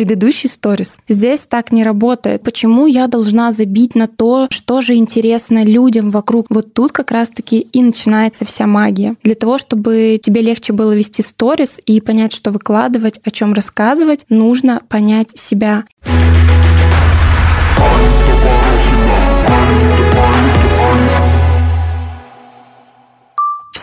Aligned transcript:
предыдущий 0.00 0.48
сторис. 0.48 0.98
Здесь 1.08 1.40
так 1.40 1.72
не 1.72 1.84
работает. 1.84 2.42
Почему 2.42 2.86
я 2.86 3.06
должна 3.06 3.52
забить 3.52 3.94
на 3.94 4.08
то, 4.08 4.46
что 4.48 4.80
же 4.80 4.94
интересно 4.94 5.62
людям 5.62 6.08
вокруг? 6.08 6.46
Вот 6.48 6.72
тут 6.72 6.92
как 6.92 7.10
раз-таки 7.10 7.60
и 7.60 7.82
начинается 7.82 8.46
вся 8.46 8.66
магия. 8.66 9.16
Для 9.22 9.34
того, 9.34 9.58
чтобы 9.58 10.18
тебе 10.22 10.40
легче 10.40 10.72
было 10.72 10.96
вести 10.96 11.20
сторис 11.20 11.82
и 11.84 12.00
понять, 12.00 12.32
что 12.32 12.50
выкладывать, 12.50 13.20
о 13.24 13.30
чем 13.30 13.52
рассказывать, 13.52 14.24
нужно 14.30 14.80
понять 14.88 15.38
себя. 15.38 15.84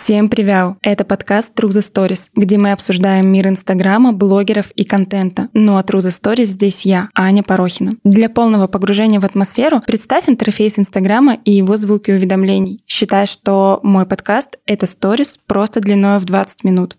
Всем 0.07 0.29
привет! 0.29 0.77
Это 0.83 1.03
подкаст 1.03 1.51
True 1.59 1.67
Stories, 1.67 2.29
где 2.33 2.57
мы 2.57 2.71
обсуждаем 2.71 3.27
мир 3.27 3.47
Инстаграма, 3.49 4.13
блогеров 4.13 4.71
и 4.71 4.85
контента. 4.85 5.49
Ну 5.51 5.75
а 5.75 5.81
True 5.81 5.99
Stories 5.99 6.45
здесь 6.45 6.83
я, 6.85 7.09
Аня 7.13 7.43
Порохина. 7.43 7.91
Для 8.05 8.29
полного 8.29 8.67
погружения 8.67 9.19
в 9.19 9.25
атмосферу 9.25 9.81
представь 9.85 10.29
интерфейс 10.29 10.79
Инстаграма 10.79 11.37
и 11.43 11.51
его 11.51 11.75
звуки 11.75 12.11
уведомлений. 12.11 12.79
Считай, 12.87 13.25
что 13.25 13.81
мой 13.83 14.05
подкаст— 14.05 14.57
это 14.65 14.85
Stories 14.85 15.39
просто 15.45 15.81
длиной 15.81 16.19
в 16.19 16.23
20 16.23 16.63
минут. 16.63 16.95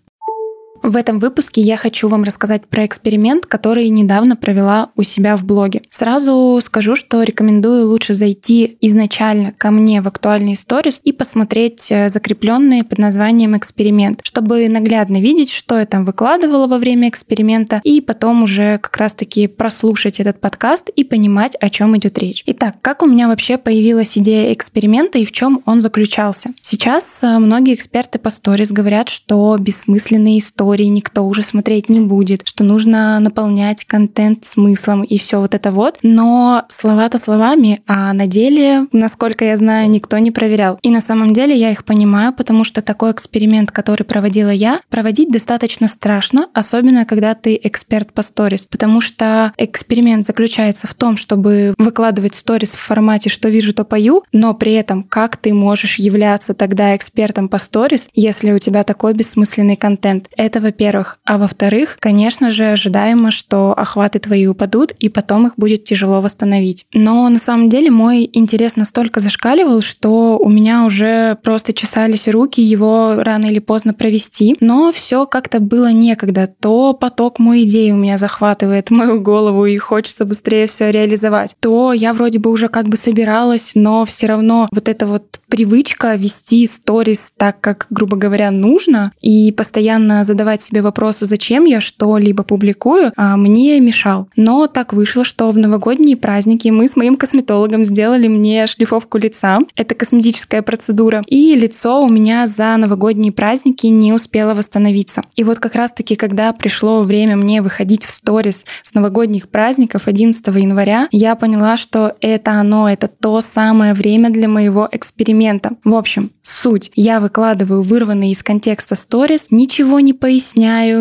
В 0.81 0.95
этом 0.95 1.19
выпуске 1.19 1.61
я 1.61 1.75
хочу 1.75 2.07
вам 2.07 2.23
рассказать 2.23 2.65
про 2.67 2.85
эксперимент, 2.85 3.45
который 3.45 3.89
недавно 3.89 4.37
провела 4.37 4.91
у 4.95 5.03
себя 5.03 5.35
в 5.35 5.43
блоге. 5.43 5.81
Сразу 5.89 6.59
скажу, 6.63 6.95
что 6.95 7.21
рекомендую 7.23 7.87
лучше 7.87 8.13
зайти 8.13 8.77
изначально 8.79 9.51
ко 9.51 9.71
мне 9.71 10.01
в 10.01 10.07
актуальные 10.07 10.55
сторис 10.55 11.01
и 11.03 11.11
посмотреть 11.11 11.87
э, 11.89 12.07
закрепленные 12.07 12.85
под 12.85 12.97
названием 12.97 13.57
эксперимент, 13.57 14.21
чтобы 14.23 14.69
наглядно 14.69 15.19
видеть, 15.19 15.51
что 15.51 15.77
я 15.77 15.85
там 15.85 16.05
выкладывала 16.05 16.67
во 16.67 16.77
время 16.77 17.09
эксперимента, 17.09 17.81
и 17.83 17.99
потом 17.99 18.43
уже 18.43 18.77
как 18.77 18.95
раз-таки 18.95 19.47
прослушать 19.47 20.19
этот 20.19 20.39
подкаст 20.39 20.89
и 20.89 21.03
понимать, 21.03 21.55
о 21.59 21.69
чем 21.69 21.97
идет 21.97 22.17
речь. 22.17 22.43
Итак, 22.45 22.75
как 22.81 23.03
у 23.03 23.05
меня 23.05 23.27
вообще 23.27 23.57
появилась 23.57 24.17
идея 24.17 24.53
эксперимента 24.53 25.19
и 25.19 25.25
в 25.25 25.33
чем 25.33 25.61
он 25.65 25.81
заключался? 25.81 26.51
Сейчас 26.61 27.19
э, 27.21 27.37
многие 27.37 27.73
эксперты 27.73 28.17
по 28.17 28.29
сторис 28.29 28.71
говорят, 28.71 29.09
что 29.09 29.57
бессмысленные 29.59 30.39
истории 30.39 30.68
истории 30.69 30.85
никто 30.85 31.25
уже 31.25 31.41
смотреть 31.41 31.89
не 31.89 31.99
будет, 31.99 32.41
что 32.45 32.63
нужно 32.63 33.19
наполнять 33.19 33.85
контент 33.85 34.45
смыслом 34.45 35.03
и 35.03 35.17
все 35.17 35.39
вот 35.39 35.55
это 35.55 35.71
вот. 35.71 35.97
Но 36.03 36.65
слова-то 36.69 37.17
словами, 37.17 37.81
а 37.87 38.13
на 38.13 38.27
деле, 38.27 38.85
насколько 38.91 39.45
я 39.45 39.57
знаю, 39.57 39.89
никто 39.89 40.19
не 40.19 40.29
проверял. 40.29 40.77
И 40.83 40.89
на 40.89 41.01
самом 41.01 41.33
деле 41.33 41.55
я 41.55 41.71
их 41.71 41.85
понимаю, 41.85 42.33
потому 42.33 42.63
что 42.63 42.83
такой 42.83 43.11
эксперимент, 43.11 43.71
который 43.71 44.03
проводила 44.03 44.51
я, 44.51 44.79
проводить 44.91 45.31
достаточно 45.31 45.87
страшно, 45.87 46.49
особенно 46.53 47.05
когда 47.05 47.33
ты 47.33 47.59
эксперт 47.63 48.13
по 48.13 48.21
сторис, 48.21 48.67
потому 48.69 49.01
что 49.01 49.53
эксперимент 49.57 50.27
заключается 50.27 50.85
в 50.85 50.93
том, 50.93 51.17
чтобы 51.17 51.73
выкладывать 51.79 52.35
сторис 52.35 52.69
в 52.69 52.79
формате 52.79 53.29
«что 53.29 53.49
вижу, 53.49 53.73
то 53.73 53.85
пою», 53.85 54.23
но 54.31 54.53
при 54.53 54.73
этом 54.73 55.01
как 55.01 55.37
ты 55.37 55.51
можешь 55.51 55.97
являться 55.97 56.53
тогда 56.53 56.95
экспертом 56.95 57.49
по 57.49 57.57
сторис, 57.57 58.07
если 58.13 58.51
у 58.51 58.59
тебя 58.59 58.83
такой 58.83 59.13
бессмысленный 59.13 59.75
контент. 59.75 60.27
Это 60.37 60.58
это 60.59 60.65
во-первых. 60.65 61.19
А 61.25 61.37
во-вторых, 61.37 61.97
конечно 61.99 62.51
же, 62.51 62.65
ожидаемо, 62.65 63.31
что 63.31 63.73
охваты 63.73 64.19
твои 64.19 64.47
упадут, 64.47 64.91
и 64.99 65.09
потом 65.09 65.47
их 65.47 65.53
будет 65.57 65.83
тяжело 65.83 66.21
восстановить. 66.21 66.85
Но 66.93 67.27
на 67.29 67.39
самом 67.39 67.69
деле 67.69 67.89
мой 67.89 68.29
интерес 68.31 68.75
настолько 68.75 69.19
зашкаливал, 69.19 69.81
что 69.81 70.37
у 70.37 70.49
меня 70.49 70.85
уже 70.85 71.37
просто 71.43 71.73
чесались 71.73 72.27
руки 72.27 72.61
его 72.61 73.15
рано 73.17 73.45
или 73.45 73.59
поздно 73.59 73.93
провести. 73.93 74.55
Но 74.59 74.91
все 74.91 75.25
как-то 75.25 75.59
было 75.59 75.91
некогда. 75.91 76.47
То 76.59 76.93
поток 76.93 77.39
мой 77.39 77.63
идей 77.63 77.91
у 77.91 77.95
меня 77.95 78.17
захватывает 78.17 78.91
мою 78.91 79.21
голову 79.21 79.65
и 79.65 79.77
хочется 79.77 80.25
быстрее 80.25 80.67
все 80.67 80.91
реализовать. 80.91 81.55
То 81.59 81.93
я 81.93 82.13
вроде 82.13 82.39
бы 82.39 82.51
уже 82.51 82.67
как 82.67 82.87
бы 82.87 82.97
собиралась, 82.97 83.71
но 83.75 84.05
все 84.05 84.27
равно 84.27 84.67
вот 84.71 84.87
это 84.87 85.07
вот 85.07 85.39
привычка 85.49 86.15
вести 86.15 86.67
сторис 86.67 87.31
так, 87.37 87.59
как, 87.59 87.87
грубо 87.89 88.15
говоря, 88.17 88.51
нужно, 88.51 89.11
и 89.21 89.51
постоянно 89.51 90.23
задавать 90.23 90.48
себе 90.57 90.81
вопросы, 90.81 91.25
зачем 91.25 91.65
я 91.65 91.79
что-либо 91.79 92.43
публикую, 92.43 93.11
а 93.15 93.37
мне 93.37 93.79
мешал. 93.79 94.27
Но 94.35 94.67
так 94.67 94.93
вышло, 94.93 95.23
что 95.23 95.49
в 95.51 95.57
новогодние 95.57 96.17
праздники 96.17 96.69
мы 96.69 96.87
с 96.87 96.95
моим 96.95 97.15
косметологом 97.15 97.85
сделали 97.85 98.27
мне 98.27 98.67
шлифовку 98.67 99.17
лица. 99.17 99.59
Это 99.75 99.95
косметическая 99.95 100.61
процедура. 100.61 101.23
И 101.27 101.55
лицо 101.55 102.01
у 102.03 102.09
меня 102.09 102.47
за 102.47 102.75
новогодние 102.77 103.31
праздники 103.31 103.87
не 103.87 104.13
успело 104.13 104.53
восстановиться. 104.53 105.23
И 105.35 105.43
вот 105.43 105.59
как 105.59 105.75
раз-таки, 105.75 106.15
когда 106.15 106.51
пришло 106.53 107.01
время 107.01 107.35
мне 107.35 107.61
выходить 107.61 108.03
в 108.05 108.13
сторис 108.13 108.65
с 108.83 108.93
новогодних 108.93 109.49
праздников 109.49 110.07
11 110.07 110.45
января, 110.55 111.07
я 111.11 111.35
поняла, 111.35 111.77
что 111.77 112.13
это 112.21 112.53
оно, 112.53 112.89
это 112.89 113.07
то 113.07 113.41
самое 113.41 113.93
время 113.93 114.29
для 114.29 114.47
моего 114.47 114.87
эксперимента. 114.91 115.71
В 115.83 115.93
общем, 115.93 116.31
суть. 116.41 116.91
Я 116.95 117.19
выкладываю 117.19 117.83
вырванные 117.83 118.31
из 118.31 118.43
контекста 118.43 118.95
сторис, 118.95 119.47
ничего 119.49 119.99
не 119.99 120.13
поясняю, 120.13 120.38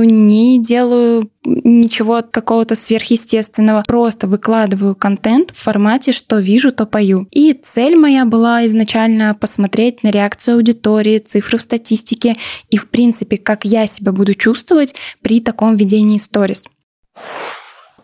не 0.05 0.63
делаю 0.63 1.31
ничего 1.45 2.23
какого-то 2.23 2.75
сверхъестественного. 2.75 3.85
Просто 3.87 4.27
выкладываю 4.27 4.95
контент 4.95 5.51
в 5.51 5.59
формате 5.59 6.13
«что 6.13 6.39
вижу, 6.39 6.73
то 6.73 6.87
пою». 6.87 7.27
И 7.31 7.53
цель 7.53 7.97
моя 7.97 8.25
была 8.25 8.67
изначально 8.67 9.35
посмотреть 9.35 10.03
на 10.03 10.11
реакцию 10.11 10.57
аудитории, 10.57 11.19
цифры 11.19 11.59
в 11.59 11.63
статистике 11.63 12.37
и, 12.71 12.77
в 12.77 12.91
принципе, 12.91 13.39
как 13.39 13.65
я 13.65 13.87
себя 13.87 14.13
буду 14.13 14.35
чувствовать 14.35 14.95
при 15.23 15.41
таком 15.41 15.77
ведении 15.77 16.19
сторис. 16.19 16.65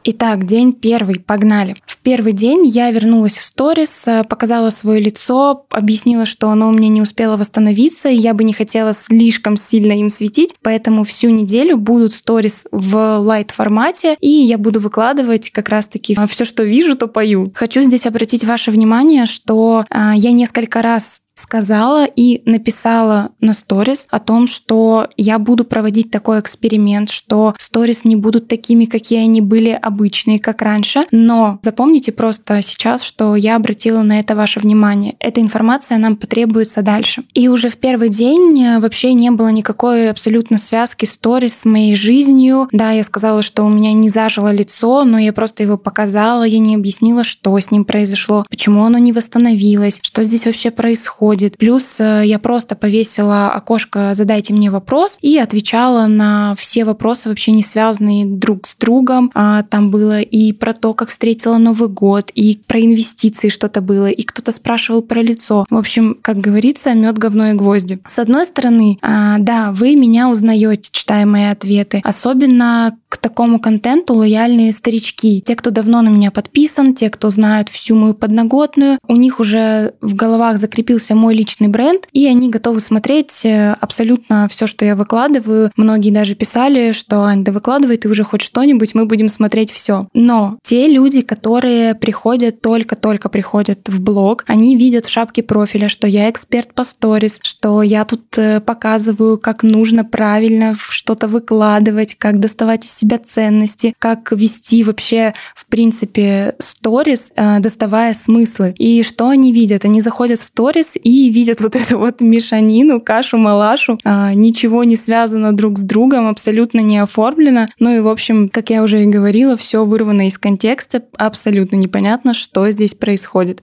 Итак, 0.04 0.44
день 0.44 0.72
первый, 0.72 1.18
погнали. 1.18 1.76
Первый 2.04 2.34
день 2.34 2.66
я 2.66 2.90
вернулась 2.90 3.32
в 3.32 3.42
сторис, 3.42 4.02
э, 4.04 4.24
показала 4.24 4.68
свое 4.68 5.00
лицо, 5.00 5.64
объяснила, 5.70 6.26
что 6.26 6.50
оно 6.50 6.68
у 6.68 6.72
меня 6.72 6.88
не 6.88 7.00
успело 7.00 7.38
восстановиться, 7.38 8.10
и 8.10 8.14
я 8.14 8.34
бы 8.34 8.44
не 8.44 8.52
хотела 8.52 8.92
слишком 8.92 9.56
сильно 9.56 9.98
им 9.98 10.10
светить, 10.10 10.54
поэтому 10.62 11.04
всю 11.04 11.30
неделю 11.30 11.78
будут 11.78 12.12
сторис 12.12 12.66
в 12.70 13.18
лайт 13.20 13.52
формате, 13.52 14.18
и 14.20 14.28
я 14.28 14.58
буду 14.58 14.80
выкладывать 14.80 15.50
как 15.50 15.70
раз-таки 15.70 16.14
все, 16.28 16.44
что 16.44 16.62
вижу, 16.62 16.94
то 16.94 17.06
пою. 17.06 17.50
Хочу 17.54 17.80
здесь 17.80 18.04
обратить 18.04 18.44
ваше 18.44 18.70
внимание, 18.70 19.24
что 19.24 19.86
э, 19.88 20.12
я 20.14 20.32
несколько 20.32 20.82
раз 20.82 21.23
сказала 21.34 22.06
и 22.06 22.42
написала 22.48 23.30
на 23.40 23.52
сторис 23.52 24.06
о 24.10 24.20
том, 24.20 24.46
что 24.46 25.08
я 25.16 25.38
буду 25.38 25.64
проводить 25.64 26.10
такой 26.10 26.40
эксперимент, 26.40 27.10
что 27.10 27.54
сторис 27.58 28.04
не 28.04 28.16
будут 28.16 28.48
такими, 28.48 28.84
какие 28.84 29.20
они 29.20 29.40
были 29.40 29.70
обычные, 29.70 30.38
как 30.38 30.62
раньше. 30.62 31.02
Но 31.10 31.58
запомните 31.62 32.12
просто 32.12 32.62
сейчас, 32.62 33.02
что 33.02 33.36
я 33.36 33.56
обратила 33.56 34.02
на 34.02 34.20
это 34.20 34.36
ваше 34.36 34.60
внимание. 34.60 35.16
Эта 35.18 35.40
информация 35.40 35.98
нам 35.98 36.16
потребуется 36.16 36.82
дальше. 36.82 37.24
И 37.34 37.48
уже 37.48 37.68
в 37.68 37.76
первый 37.76 38.08
день 38.08 38.62
э, 38.62 38.78
вообще 38.78 39.12
не 39.12 39.30
было 39.30 39.48
никакой 39.48 40.10
абсолютно 40.10 40.58
связки 40.58 41.04
сторис 41.04 41.54
с 41.60 41.64
моей 41.64 41.96
жизнью. 41.96 42.68
Да, 42.72 42.92
я 42.92 43.02
сказала, 43.02 43.42
что 43.42 43.64
у 43.64 43.70
меня 43.70 43.92
не 43.92 44.08
зажило 44.08 44.52
лицо, 44.52 45.04
но 45.04 45.18
я 45.18 45.32
просто 45.32 45.62
его 45.62 45.76
показала, 45.76 46.44
я 46.44 46.58
не 46.58 46.76
объяснила, 46.76 47.24
что 47.24 47.58
с 47.58 47.70
ним 47.70 47.84
произошло, 47.84 48.44
почему 48.48 48.84
оно 48.84 48.98
не 48.98 49.12
восстановилось, 49.12 49.98
что 50.00 50.22
здесь 50.22 50.46
вообще 50.46 50.70
происходит 50.70 51.23
происходит. 51.24 51.58
Плюс 51.58 51.96
э, 51.98 52.22
я 52.24 52.38
просто 52.38 52.76
повесила 52.76 53.50
окошко 53.50 54.14
«Задайте 54.14 54.52
мне 54.52 54.70
вопрос» 54.70 55.18
и 55.22 55.38
отвечала 55.38 56.06
на 56.06 56.54
все 56.56 56.84
вопросы, 56.84 57.28
вообще 57.28 57.52
не 57.52 57.62
связанные 57.62 58.26
друг 58.26 58.66
с 58.66 58.76
другом. 58.76 59.30
А, 59.34 59.62
там 59.62 59.90
было 59.90 60.20
и 60.20 60.52
про 60.52 60.72
то, 60.72 60.94
как 60.94 61.08
встретила 61.08 61.58
Новый 61.58 61.88
год, 61.88 62.30
и 62.34 62.60
про 62.66 62.80
инвестиции 62.80 63.48
что-то 63.48 63.80
было, 63.80 64.10
и 64.10 64.22
кто-то 64.22 64.52
спрашивал 64.52 65.02
про 65.02 65.22
лицо. 65.22 65.64
В 65.70 65.76
общем, 65.76 66.16
как 66.20 66.38
говорится, 66.38 66.92
мед, 66.94 67.18
говно 67.18 67.50
и 67.50 67.54
гвозди. 67.54 67.98
С 68.08 68.18
одной 68.18 68.44
стороны, 68.44 68.98
а, 69.02 69.38
да, 69.38 69.72
вы 69.72 69.96
меня 69.96 70.28
узнаете, 70.28 70.88
читая 70.92 71.26
мои 71.26 71.44
ответы. 71.44 72.00
Особенно 72.04 72.96
к 73.14 73.16
такому 73.16 73.60
контенту 73.60 74.14
лояльные 74.14 74.72
старички. 74.72 75.40
Те, 75.40 75.54
кто 75.54 75.70
давно 75.70 76.02
на 76.02 76.08
меня 76.08 76.32
подписан, 76.32 76.94
те, 76.94 77.10
кто 77.10 77.30
знают 77.30 77.68
всю 77.68 77.94
мою 77.94 78.14
подноготную, 78.14 78.98
у 79.06 79.14
них 79.14 79.38
уже 79.38 79.94
в 80.00 80.16
головах 80.16 80.58
закрепился 80.58 81.13
мой 81.14 81.34
личный 81.34 81.68
бренд, 81.68 82.06
и 82.12 82.26
они 82.26 82.50
готовы 82.50 82.80
смотреть 82.80 83.44
э, 83.44 83.74
абсолютно 83.80 84.48
все, 84.48 84.66
что 84.66 84.84
я 84.84 84.96
выкладываю. 84.96 85.70
Многие 85.76 86.10
даже 86.10 86.34
писали, 86.34 86.92
что 86.92 87.22
Ань, 87.22 87.44
да 87.44 87.52
выкладывай 87.52 87.96
ты 87.96 88.08
уже 88.08 88.24
хоть 88.24 88.42
что-нибудь, 88.42 88.94
мы 88.94 89.06
будем 89.06 89.28
смотреть 89.28 89.70
все. 89.70 90.08
Но 90.14 90.58
те 90.62 90.88
люди, 90.88 91.20
которые 91.20 91.94
приходят, 91.94 92.60
только-только 92.60 93.28
приходят 93.28 93.80
в 93.86 94.02
блог, 94.02 94.44
они 94.46 94.76
видят 94.76 95.06
в 95.06 95.10
шапке 95.10 95.42
профиля, 95.42 95.88
что 95.88 96.06
я 96.06 96.30
эксперт 96.30 96.74
по 96.74 96.84
сторис, 96.84 97.38
что 97.42 97.82
я 97.82 98.04
тут 98.04 98.36
э, 98.36 98.60
показываю, 98.60 99.38
как 99.38 99.62
нужно 99.62 100.04
правильно 100.04 100.74
что-то 100.78 101.28
выкладывать, 101.28 102.16
как 102.16 102.40
доставать 102.40 102.84
из 102.84 102.92
себя 102.92 103.18
ценности, 103.18 103.94
как 103.98 104.32
вести 104.32 104.84
вообще, 104.84 105.34
в 105.54 105.66
принципе, 105.66 106.54
сторис, 106.58 107.32
э, 107.34 107.60
доставая 107.60 108.14
смыслы. 108.14 108.74
И 108.78 109.02
что 109.02 109.28
они 109.28 109.52
видят? 109.52 109.84
Они 109.84 110.00
заходят 110.00 110.40
в 110.40 110.44
сторис, 110.44 110.92
и 111.04 111.30
видят 111.30 111.60
вот 111.60 111.76
эту 111.76 111.98
вот 111.98 112.20
мешанину, 112.20 113.00
кашу-малашу. 113.00 113.98
А, 114.04 114.34
ничего 114.34 114.82
не 114.82 114.96
связано 114.96 115.52
друг 115.52 115.78
с 115.78 115.82
другом, 115.82 116.26
абсолютно 116.26 116.80
не 116.80 116.98
оформлено. 116.98 117.68
Ну 117.78 117.94
и, 117.94 118.00
в 118.00 118.08
общем, 118.08 118.48
как 118.48 118.70
я 118.70 118.82
уже 118.82 119.02
и 119.02 119.06
говорила, 119.06 119.56
все 119.56 119.84
вырвано 119.84 120.26
из 120.26 120.38
контекста, 120.38 121.04
абсолютно 121.16 121.76
непонятно, 121.76 122.34
что 122.34 122.68
здесь 122.70 122.94
происходит. 122.94 123.60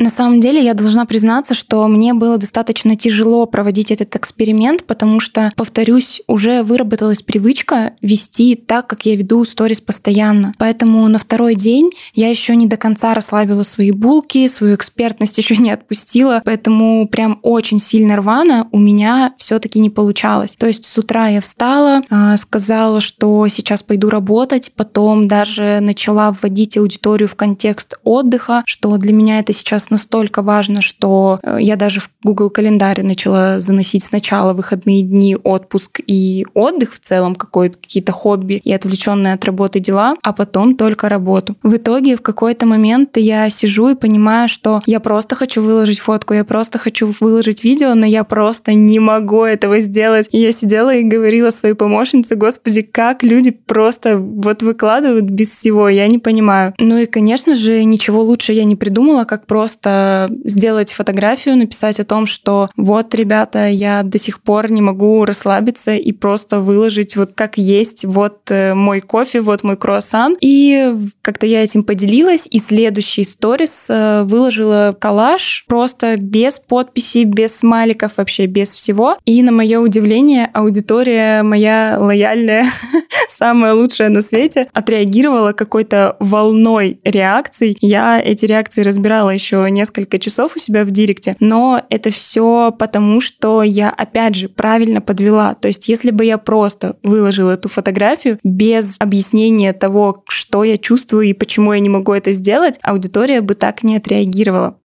На 0.00 0.10
самом 0.10 0.40
деле 0.40 0.62
я 0.62 0.74
должна 0.74 1.04
признаться, 1.04 1.54
что 1.54 1.86
мне 1.86 2.14
было 2.14 2.36
достаточно 2.36 2.96
тяжело 2.96 3.46
проводить 3.46 3.92
этот 3.92 4.16
эксперимент, 4.16 4.84
потому 4.86 5.20
что, 5.20 5.52
повторюсь, 5.56 6.20
уже 6.26 6.64
выработалась 6.64 7.22
привычка 7.22 7.92
вести 8.00 8.56
так, 8.56 8.88
как 8.88 9.06
я 9.06 9.14
веду 9.14 9.44
сторис 9.44 9.80
постоянно. 9.80 10.52
Поэтому 10.58 11.06
на 11.06 11.20
второй 11.20 11.54
день 11.54 11.92
я 12.12 12.28
еще 12.28 12.56
не 12.56 12.66
до 12.66 12.76
конца 12.76 13.14
расслабила 13.14 13.62
свои 13.62 13.92
булки, 13.92 14.48
свою 14.48 14.74
экспертность 14.74 15.38
еще 15.44 15.56
не 15.56 15.70
отпустила, 15.70 16.42
поэтому 16.44 17.06
прям 17.06 17.38
очень 17.42 17.78
сильно 17.78 18.16
рвано 18.16 18.68
у 18.72 18.80
меня 18.80 19.34
все-таки 19.38 19.78
не 19.78 19.90
получалось. 19.90 20.56
То 20.58 20.66
есть 20.66 20.86
с 20.86 20.98
утра 20.98 21.28
я 21.28 21.40
встала, 21.40 22.02
а, 22.10 22.36
сказала, 22.36 23.00
что 23.00 23.46
сейчас 23.46 23.84
пойду 23.84 24.10
работать, 24.10 24.72
потом 24.74 25.28
даже 25.28 25.78
начала 25.80 26.32
вводить 26.32 26.76
аудиторию 26.76 27.28
в 27.28 27.36
контекст 27.36 27.94
отдыха, 28.02 28.64
что 28.66 28.96
для 28.96 29.12
меня 29.12 29.38
это 29.38 29.52
сейчас 29.52 29.83
сейчас 29.84 29.90
настолько 29.90 30.42
важно, 30.42 30.80
что 30.80 31.38
э, 31.42 31.58
я 31.60 31.76
даже 31.76 32.00
в 32.00 32.10
Google 32.22 32.50
календарь 32.50 33.02
начала 33.02 33.60
заносить 33.60 34.04
сначала 34.04 34.52
выходные 34.52 35.02
дни, 35.02 35.36
отпуск 35.42 36.00
и 36.06 36.46
отдых 36.54 36.94
в 36.94 37.00
целом, 37.00 37.34
какие-то 37.34 38.12
хобби 38.12 38.54
и 38.64 38.72
отвлеченные 38.72 39.34
от 39.34 39.44
работы 39.44 39.80
дела, 39.80 40.16
а 40.22 40.32
потом 40.32 40.76
только 40.76 41.08
работу. 41.08 41.56
В 41.62 41.76
итоге 41.76 42.16
в 42.16 42.22
какой-то 42.22 42.66
момент 42.66 43.16
я 43.16 43.48
сижу 43.50 43.90
и 43.90 43.94
понимаю, 43.94 44.48
что 44.48 44.80
я 44.86 45.00
просто 45.00 45.34
хочу 45.34 45.62
выложить 45.62 46.00
фотку, 46.00 46.34
я 46.34 46.44
просто 46.44 46.78
хочу 46.78 47.12
выложить 47.20 47.64
видео, 47.64 47.94
но 47.94 48.06
я 48.06 48.24
просто 48.24 48.74
не 48.74 48.98
могу 48.98 49.44
этого 49.44 49.80
сделать. 49.80 50.28
И 50.32 50.38
я 50.38 50.52
сидела 50.52 50.94
и 50.94 51.02
говорила 51.02 51.50
своей 51.50 51.74
помощнице, 51.74 52.34
господи, 52.36 52.82
как 52.82 53.22
люди 53.22 53.50
просто 53.50 54.18
вот 54.18 54.62
выкладывают 54.62 55.24
без 55.24 55.50
всего, 55.50 55.88
я 55.88 56.08
не 56.08 56.18
понимаю. 56.18 56.74
Ну 56.78 56.98
и, 56.98 57.06
конечно 57.06 57.54
же, 57.54 57.84
ничего 57.84 58.22
лучше 58.22 58.52
я 58.52 58.64
не 58.64 58.76
придумала, 58.76 59.24
как 59.24 59.46
просто 59.46 59.73
просто 59.74 60.28
сделать 60.44 60.90
фотографию, 60.90 61.56
написать 61.56 61.98
о 62.00 62.04
том, 62.04 62.26
что 62.26 62.68
вот, 62.76 63.14
ребята, 63.14 63.68
я 63.68 64.02
до 64.02 64.18
сих 64.18 64.40
пор 64.40 64.70
не 64.70 64.82
могу 64.82 65.24
расслабиться 65.24 65.94
и 65.94 66.12
просто 66.12 66.60
выложить 66.60 67.16
вот 67.16 67.32
как 67.34 67.58
есть, 67.58 68.04
вот 68.04 68.50
э, 68.50 68.74
мой 68.74 69.00
кофе, 69.00 69.40
вот 69.40 69.62
мой 69.64 69.76
круассан. 69.76 70.36
И 70.40 70.94
как-то 71.22 71.46
я 71.46 71.62
этим 71.62 71.82
поделилась, 71.82 72.46
и 72.50 72.58
следующий 72.58 73.24
сторис 73.24 73.86
э, 73.88 74.22
выложила 74.24 74.96
коллаж 74.98 75.64
просто 75.68 76.16
без 76.18 76.58
подписи, 76.58 77.24
без 77.24 77.56
смайликов, 77.56 78.16
вообще 78.16 78.46
без 78.46 78.68
всего. 78.68 79.16
И 79.24 79.42
на 79.42 79.52
мое 79.52 79.80
удивление, 79.80 80.50
аудитория 80.52 81.42
моя 81.42 81.96
лояльная, 81.98 82.66
самая 83.30 83.74
лучшая 83.74 84.08
на 84.08 84.22
свете, 84.22 84.68
отреагировала 84.72 85.52
какой-то 85.52 86.16
волной 86.20 87.00
реакций. 87.04 87.76
Я 87.80 88.20
эти 88.20 88.46
реакции 88.46 88.82
разбирала 88.82 89.30
еще 89.30 89.63
несколько 89.70 90.18
часов 90.18 90.56
у 90.56 90.58
себя 90.58 90.84
в 90.84 90.90
директе, 90.90 91.36
но 91.40 91.82
это 91.90 92.10
все 92.10 92.72
потому, 92.78 93.20
что 93.20 93.62
я, 93.62 93.90
опять 93.90 94.34
же, 94.34 94.48
правильно 94.48 95.00
подвела. 95.00 95.54
То 95.54 95.68
есть, 95.68 95.88
если 95.88 96.10
бы 96.10 96.24
я 96.24 96.38
просто 96.38 96.96
выложила 97.02 97.52
эту 97.52 97.68
фотографию 97.68 98.38
без 98.44 98.96
объяснения 98.98 99.72
того, 99.72 100.24
что 100.28 100.64
я 100.64 100.78
чувствую 100.78 101.24
и 101.26 101.32
почему 101.32 101.72
я 101.72 101.80
не 101.80 101.88
могу 101.88 102.12
это 102.12 102.32
сделать, 102.32 102.78
аудитория 102.82 103.40
бы 103.40 103.54
так 103.54 103.82
не 103.82 103.96
отреагировала. 103.96 104.78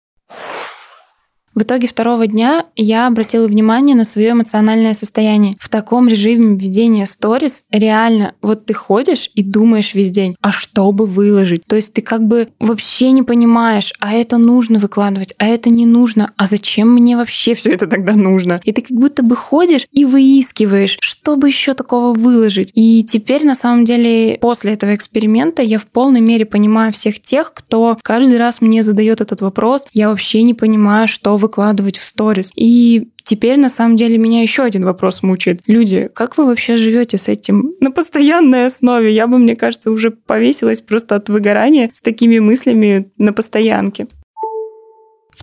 В 1.55 1.63
итоге 1.63 1.87
второго 1.87 2.27
дня 2.27 2.65
я 2.75 3.07
обратила 3.07 3.47
внимание 3.47 3.95
на 3.95 4.03
свое 4.03 4.31
эмоциональное 4.31 4.93
состояние. 4.93 5.55
В 5.59 5.69
таком 5.69 6.07
режиме 6.07 6.57
ведения 6.57 7.05
сторис 7.05 7.63
реально 7.71 8.33
вот 8.41 8.65
ты 8.65 8.73
ходишь 8.73 9.29
и 9.33 9.43
думаешь 9.43 9.93
весь 9.93 10.11
день, 10.11 10.35
а 10.41 10.51
что 10.51 10.91
бы 10.91 11.05
выложить? 11.05 11.65
То 11.65 11.75
есть 11.75 11.93
ты 11.93 12.01
как 12.01 12.25
бы 12.25 12.49
вообще 12.59 13.11
не 13.11 13.23
понимаешь, 13.23 13.93
а 13.99 14.13
это 14.13 14.37
нужно 14.37 14.79
выкладывать, 14.79 15.33
а 15.37 15.47
это 15.47 15.69
не 15.69 15.85
нужно, 15.85 16.31
а 16.37 16.45
зачем 16.45 16.93
мне 16.93 17.17
вообще 17.17 17.55
все 17.55 17.71
это 17.71 17.87
тогда 17.87 18.13
нужно? 18.13 18.61
И 18.63 18.71
ты 18.71 18.81
как 18.81 18.97
будто 18.97 19.23
бы 19.23 19.35
ходишь 19.35 19.87
и 19.91 20.05
выискиваешь, 20.05 20.97
что 21.01 21.35
бы 21.35 21.47
еще 21.47 21.73
такого 21.73 22.13
выложить. 22.13 22.71
И 22.75 23.03
теперь 23.03 23.45
на 23.45 23.55
самом 23.55 23.85
деле 23.85 24.37
после 24.39 24.73
этого 24.73 24.93
эксперимента 24.93 25.61
я 25.61 25.79
в 25.79 25.87
полной 25.87 26.21
мере 26.21 26.45
понимаю 26.45 26.93
всех 26.93 27.19
тех, 27.19 27.53
кто 27.53 27.97
каждый 28.03 28.37
раз 28.37 28.61
мне 28.61 28.83
задает 28.83 29.21
этот 29.21 29.41
вопрос, 29.41 29.83
я 29.93 30.09
вообще 30.09 30.43
не 30.43 30.53
понимаю, 30.53 31.07
что 31.07 31.38
выкладывать 31.39 31.97
в 31.97 32.05
сторис. 32.05 32.51
И 32.55 33.07
Теперь, 33.29 33.59
на 33.59 33.69
самом 33.69 33.95
деле, 33.95 34.17
меня 34.17 34.41
еще 34.41 34.63
один 34.63 34.85
вопрос 34.85 35.21
мучает. 35.21 35.61
Люди, 35.67 36.09
как 36.15 36.35
вы 36.35 36.47
вообще 36.47 36.77
живете 36.77 37.19
с 37.19 37.27
этим 37.27 37.75
на 37.79 37.91
постоянной 37.91 38.65
основе? 38.65 39.13
Я 39.13 39.27
бы, 39.27 39.37
мне 39.37 39.55
кажется, 39.55 39.91
уже 39.91 40.09
повесилась 40.09 40.81
просто 40.81 41.13
от 41.13 41.29
выгорания 41.29 41.91
с 41.93 42.01
такими 42.01 42.39
мыслями 42.39 43.11
на 43.17 43.31
постоянке. 43.31 44.07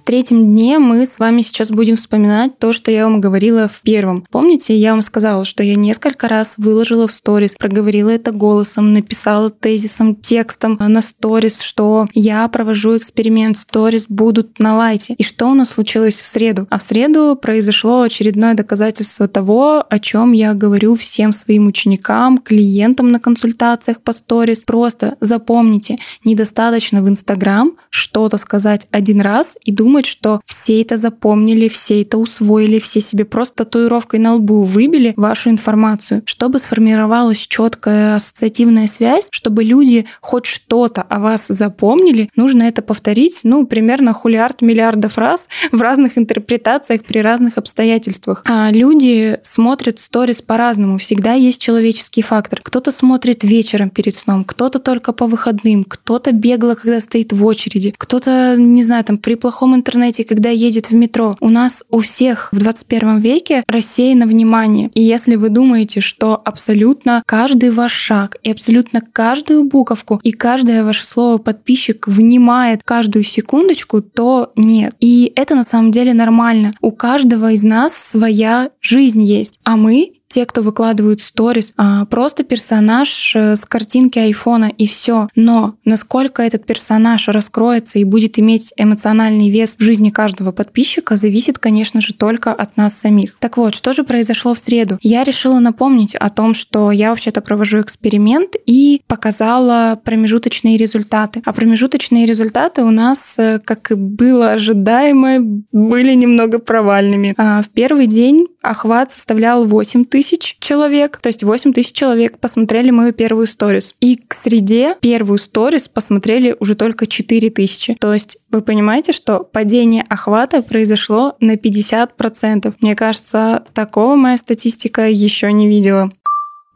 Третьем 0.07 0.53
дне 0.53 0.79
мы 0.79 1.05
с 1.05 1.19
вами 1.19 1.43
сейчас 1.43 1.73
будем 1.73 1.97
вспоминать 1.97 2.61
то, 2.61 2.73
что 2.73 2.93
я 2.93 3.09
вам 3.09 3.21
говорила 3.21 3.67
в 3.67 3.83
первом. 3.83 4.25
Помните, 4.31 4.73
я 4.73 4.93
вам 4.93 5.03
сказала, 5.03 5.45
что 5.45 5.65
я 5.65 5.75
несколько 5.75 6.29
раз 6.29 6.55
выложила 6.59 7.09
в 7.09 7.11
сторис, 7.11 7.55
проговорила 7.59 8.11
это 8.11 8.31
голосом, 8.31 8.93
написала 8.93 9.51
тезисом, 9.51 10.15
текстом 10.15 10.79
на 10.81 11.03
сторис, 11.03 11.59
что 11.59 12.07
я 12.15 12.47
провожу 12.47 12.97
эксперимент, 12.97 13.57
сторис 13.57 14.05
будут 14.09 14.61
на 14.61 14.77
лайте. 14.77 15.15
И 15.15 15.25
что 15.25 15.49
у 15.49 15.55
нас 15.55 15.71
случилось 15.71 16.15
в 16.15 16.27
среду? 16.27 16.69
А 16.71 16.79
в 16.79 16.83
среду 16.83 17.37
произошло 17.37 18.03
очередное 18.03 18.55
доказательство 18.55 19.27
того, 19.27 19.85
о 19.91 19.99
чем 19.99 20.31
я 20.31 20.55
говорю 20.55 20.95
всем 20.95 21.33
своим 21.33 21.67
ученикам, 21.67 22.39
клиентам 22.39 23.11
на 23.11 23.19
консультациях 23.19 24.01
по 24.03 24.13
сторис. 24.13 24.59
Просто 24.59 25.17
запомните, 25.19 25.97
недостаточно 26.23 27.03
в 27.03 27.09
Инстаграм 27.09 27.73
что-то 27.91 28.37
сказать 28.37 28.87
один 28.93 29.21
раз 29.21 29.57
и 29.65 29.73
думать, 29.73 29.96
думать, 29.97 30.07
что 30.07 30.43
все 30.45 30.83
это 30.83 30.99
запомнили, 30.99 31.69
все 31.69 32.03
это 32.03 32.19
усвоили, 32.19 32.79
все 32.79 33.01
себе 33.01 33.25
просто 33.25 33.65
татуировкой 33.65 34.21
на 34.21 34.35
лбу 34.35 34.63
выбили 34.63 35.15
вашу 35.17 35.49
информацию, 35.49 36.23
чтобы 36.27 36.59
сформировалась 36.59 37.39
четкая 37.39 38.17
ассоциативная 38.17 38.89
связь, 38.89 39.29
чтобы 39.31 39.65
люди 39.65 40.05
хоть 40.21 40.45
что-то 40.45 41.01
о 41.01 41.19
вас 41.19 41.47
запомнили, 41.49 42.29
нужно 42.37 42.65
это 42.65 42.83
повторить, 42.83 43.41
ну, 43.45 43.67
примерно 43.67 44.13
хулиард 44.13 44.61
миллиардов 44.61 45.17
раз 45.17 45.49
в 45.73 45.81
разных 45.81 46.19
интерпретациях 46.19 47.03
при 47.03 47.21
разных 47.21 47.57
обстоятельствах. 47.57 48.43
А 48.45 48.71
люди 48.71 49.39
смотрят 49.43 49.99
сторис 49.99 50.43
по-разному, 50.43 50.99
всегда 50.99 51.33
есть 51.33 51.59
человеческий 51.59 52.21
фактор. 52.21 52.61
Кто-то 52.63 52.93
смотрит 52.93 53.43
вечером 53.45 53.89
перед 53.89 54.15
сном, 54.15 54.45
кто-то 54.45 54.79
только 54.79 55.15
по 55.15 55.27
выходным, 55.27 55.85
кто-то 55.85 56.33
бегло, 56.33 56.75
когда 56.75 57.01
стоит 57.01 57.33
в 57.33 57.43
очереди, 57.47 57.95
кто-то, 57.97 58.57
не 58.59 58.85
знаю, 58.85 59.03
там 59.05 59.17
при 59.17 59.37
плохом 59.37 59.75
интернете, 59.87 60.25
когда 60.25 60.51
едет 60.51 60.91
в 60.91 60.95
метро. 60.95 61.37
У 61.41 61.49
нас 61.49 61.85
у 61.91 62.01
всех 62.01 62.49
в 62.51 62.59
21 62.59 63.21
веке 63.21 63.63
рассеяно 63.69 64.27
внимание. 64.27 64.91
И 64.95 65.03
если 65.03 65.37
вы 65.37 65.49
думаете, 65.49 66.01
что 66.01 66.41
абсолютно 66.45 67.23
каждый 67.25 67.71
ваш 67.71 67.93
шаг 67.93 68.37
и 68.43 68.51
абсолютно 68.51 69.01
каждую 69.01 69.65
буковку 69.65 70.21
и 70.25 70.33
каждое 70.33 70.83
ваше 70.83 71.05
слово 71.05 71.39
подписчик 71.39 72.09
внимает 72.09 72.83
каждую 72.83 73.23
секундочку, 73.23 74.01
то 74.01 74.51
нет. 74.57 74.95
И 74.99 75.33
это 75.37 75.55
на 75.55 75.63
самом 75.63 75.93
деле 75.93 76.15
нормально. 76.15 76.73
У 76.81 76.91
каждого 76.91 77.53
из 77.53 77.63
нас 77.63 77.97
своя 77.97 78.71
жизнь 78.81 79.23
есть. 79.23 79.61
А 79.63 79.77
мы 79.77 80.16
те, 80.37 80.45
кто 80.45 80.61
выкладывают 80.61 81.23
сторис, 81.23 81.73
а, 81.79 82.05
просто 82.05 82.45
персонаж 82.45 83.33
э, 83.35 83.57
с 83.57 83.65
картинки 83.65 84.19
айфона 84.19 84.67
и 84.67 84.87
все. 84.87 85.29
Но 85.35 85.77
насколько 85.87 86.43
этот 86.43 86.67
персонаж 86.67 87.29
раскроется 87.29 87.99
и 87.99 88.05
будет 88.05 88.39
иметь 88.39 88.71
эмоциональный 88.77 89.49
вес 89.49 89.77
в 89.79 89.83
жизни 89.83 90.11
каждого 90.11 90.53
подписчика, 90.53 91.17
зависит, 91.17 91.59
конечно 91.59 92.03
же, 92.03 92.13
только 92.13 92.53
от 92.53 92.77
нас 92.77 92.93
самих. 92.93 93.39
Так 93.39 93.57
вот, 93.57 93.75
что 93.75 93.95
же 93.95 94.05
произошло 94.05 94.53
в 94.53 94.59
среду? 94.59 94.99
Я 95.01 95.25
решила 95.25 95.59
напомнить 95.59 96.15
о 96.15 96.29
том, 96.29 96.53
что 96.53 96.91
я 96.91 97.09
вообще-то 97.09 97.41
провожу 97.41 97.81
эксперимент 97.81 98.51
и 98.67 99.01
показала 99.07 99.99
промежуточные 100.05 100.77
результаты. 100.77 101.41
А 101.47 101.55
промежуточные 101.55 102.27
результаты 102.27 102.83
у 102.83 102.91
нас, 102.91 103.37
э, 103.39 103.59
как 103.65 103.91
и 103.91 103.95
было 103.95 104.51
ожидаемо, 104.51 105.39
были 105.73 106.13
немного 106.13 106.59
провальными. 106.59 107.33
А, 107.39 107.63
в 107.63 107.71
первый 107.71 108.07
день 108.07 108.49
охват 108.61 109.13
составлял 109.13 109.65
8 109.65 110.05
тысяч 110.05 110.26
человек, 110.61 111.19
то 111.19 111.29
есть 111.29 111.43
8 111.43 111.73
тысяч 111.73 111.93
человек 111.93 112.39
посмотрели 112.39 112.91
мою 112.91 113.13
первую 113.13 113.47
сторис. 113.47 113.95
И 114.01 114.17
к 114.17 114.35
среде 114.35 114.97
первую 115.01 115.39
сторис 115.39 115.89
посмотрели 115.89 116.57
уже 116.61 116.75
только 116.75 117.07
4 117.07 117.51
тысячи. 117.51 117.95
То 117.95 118.13
есть 118.13 118.39
вы 118.51 118.63
понимаете, 118.63 119.13
что 119.13 119.41
падение 119.41 120.05
охвата 120.09 120.63
произошло 120.63 121.35
на 121.41 121.55
50%. 121.55 122.75
Мне 122.81 122.95
кажется, 122.95 123.65
такого 123.75 124.17
моя 124.17 124.37
статистика 124.37 125.09
еще 125.09 125.53
не 125.53 125.69
видела. 125.69 126.11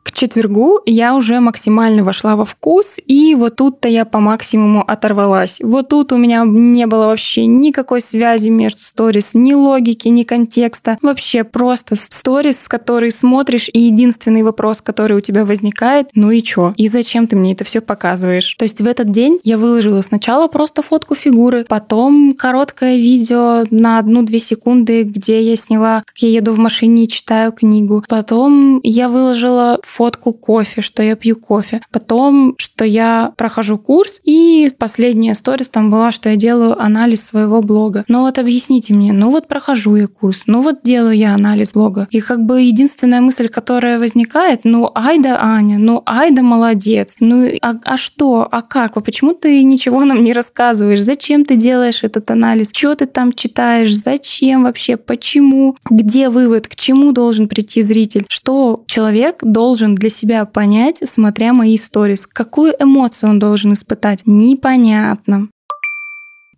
К 0.03 0.13
четвергу 0.13 0.81
я 0.87 1.15
уже 1.15 1.41
максимально 1.41 2.05
вошла 2.05 2.37
во 2.37 2.45
вкус, 2.45 2.97
и 3.07 3.35
вот 3.35 3.57
тут-то 3.57 3.89
я 3.89 4.05
по 4.05 4.19
максимуму 4.19 4.83
оторвалась. 4.87 5.59
Вот 5.63 5.89
тут 5.89 6.13
у 6.13 6.17
меня 6.17 6.45
не 6.45 6.87
было 6.87 7.07
вообще 7.07 7.47
никакой 7.47 8.01
связи 8.01 8.49
между 8.49 8.81
сторис, 8.81 9.31
ни 9.35 9.53
логики, 9.53 10.09
ни 10.09 10.25
контекста. 10.25 10.99
Вообще 11.03 11.45
просто 11.45 11.97
сторис, 11.97 12.67
который 12.67 13.13
смотришь, 13.13 13.69
и 13.73 13.81
единственный 13.81 14.43
вопрос, 14.43 14.81
который 14.81 15.17
у 15.17 15.21
тебя 15.21 15.45
возникает, 15.45 16.09
ну 16.15 16.31
и 16.31 16.43
чё? 16.43 16.73
И 16.77 16.89
зачем 16.89 17.27
ты 17.27 17.37
мне 17.37 17.53
это 17.53 17.65
все 17.65 17.81
показываешь? 17.81 18.55
То 18.59 18.65
есть 18.65 18.81
в 18.81 18.87
этот 18.87 19.11
день 19.11 19.39
я 19.45 19.59
выложила 19.59 20.03
сначала 20.03 20.49
просто 20.49 20.83
фотку 20.83 21.15
фигуры, 21.15 21.65
потом 21.69 22.35
короткое 22.37 22.97
видео 22.97 23.65
на 23.71 23.99
одну-две 23.99 24.39
секунды, 24.39 25.03
где 25.03 25.43
я 25.43 25.57
сняла, 25.57 26.03
как 26.07 26.19
я 26.19 26.31
еду 26.31 26.53
в 26.53 26.59
машине 26.59 27.05
и 27.05 27.09
читаю 27.09 27.53
книгу. 27.53 28.03
Потом 28.09 28.81
я 28.83 29.09
выложила 29.09 29.79
фотку 29.91 30.33
кофе, 30.33 30.83
что 30.83 31.03
я 31.03 31.17
пью 31.17 31.37
кофе. 31.37 31.81
Потом, 31.91 32.55
что 32.59 32.85
я 32.85 33.33
прохожу 33.37 33.79
курс. 33.79 34.21
И 34.25 34.71
последняя 34.79 35.35
сторис 35.35 35.69
там 35.69 35.91
была, 35.91 36.13
что 36.13 36.29
я 36.29 36.37
делаю 36.37 36.81
анализ 36.81 37.23
своего 37.23 37.61
блога. 37.61 38.05
Ну 38.09 38.23
вот 38.23 38.39
объясните 38.39 38.95
мне, 38.95 39.13
ну 39.13 39.31
вот 39.31 39.49
прохожу 39.49 39.97
я 39.97 40.07
курс, 40.07 40.45
ну 40.47 40.63
вот 40.63 40.83
делаю 40.83 41.17
я 41.17 41.35
анализ 41.35 41.73
блога. 41.73 42.07
И 42.11 42.21
как 42.21 42.41
бы 42.45 42.63
единственная 42.63 43.21
мысль, 43.21 43.49
которая 43.49 43.99
возникает, 43.99 44.61
ну 44.65 44.91
айда 44.95 45.39
Аня, 45.41 45.79
ну 45.79 46.03
айда 46.07 46.43
молодец. 46.43 47.17
Ну 47.21 47.49
а, 47.63 47.75
а 47.85 47.97
что, 47.97 48.47
а 48.51 48.63
как? 48.63 48.97
А 48.97 49.01
почему 49.01 49.35
ты 49.35 49.63
ничего 49.65 50.05
нам 50.05 50.23
не 50.23 50.33
рассказываешь? 50.33 51.03
Зачем 51.03 51.45
ты 51.45 51.57
делаешь 51.57 52.01
этот 52.03 52.31
анализ? 52.31 52.71
Что 52.73 52.95
ты 52.95 53.07
там 53.07 53.33
читаешь? 53.33 53.95
Зачем 53.97 54.65
вообще? 54.65 54.97
Почему? 54.97 55.77
Где 55.89 56.29
вывод? 56.29 56.69
К 56.69 56.75
чему 56.77 57.13
должен 57.13 57.49
прийти 57.49 57.83
зритель? 57.83 58.25
Что 58.29 58.85
человек 58.87 59.39
должен 59.43 59.80
должен 59.81 59.95
для 59.95 60.11
себя 60.11 60.45
понять, 60.45 60.99
смотря 61.05 61.55
мои 61.55 61.79
сторис? 61.79 62.27
Какую 62.27 62.75
эмоцию 62.79 63.31
он 63.31 63.39
должен 63.39 63.73
испытать? 63.73 64.23
Непонятно. 64.27 65.49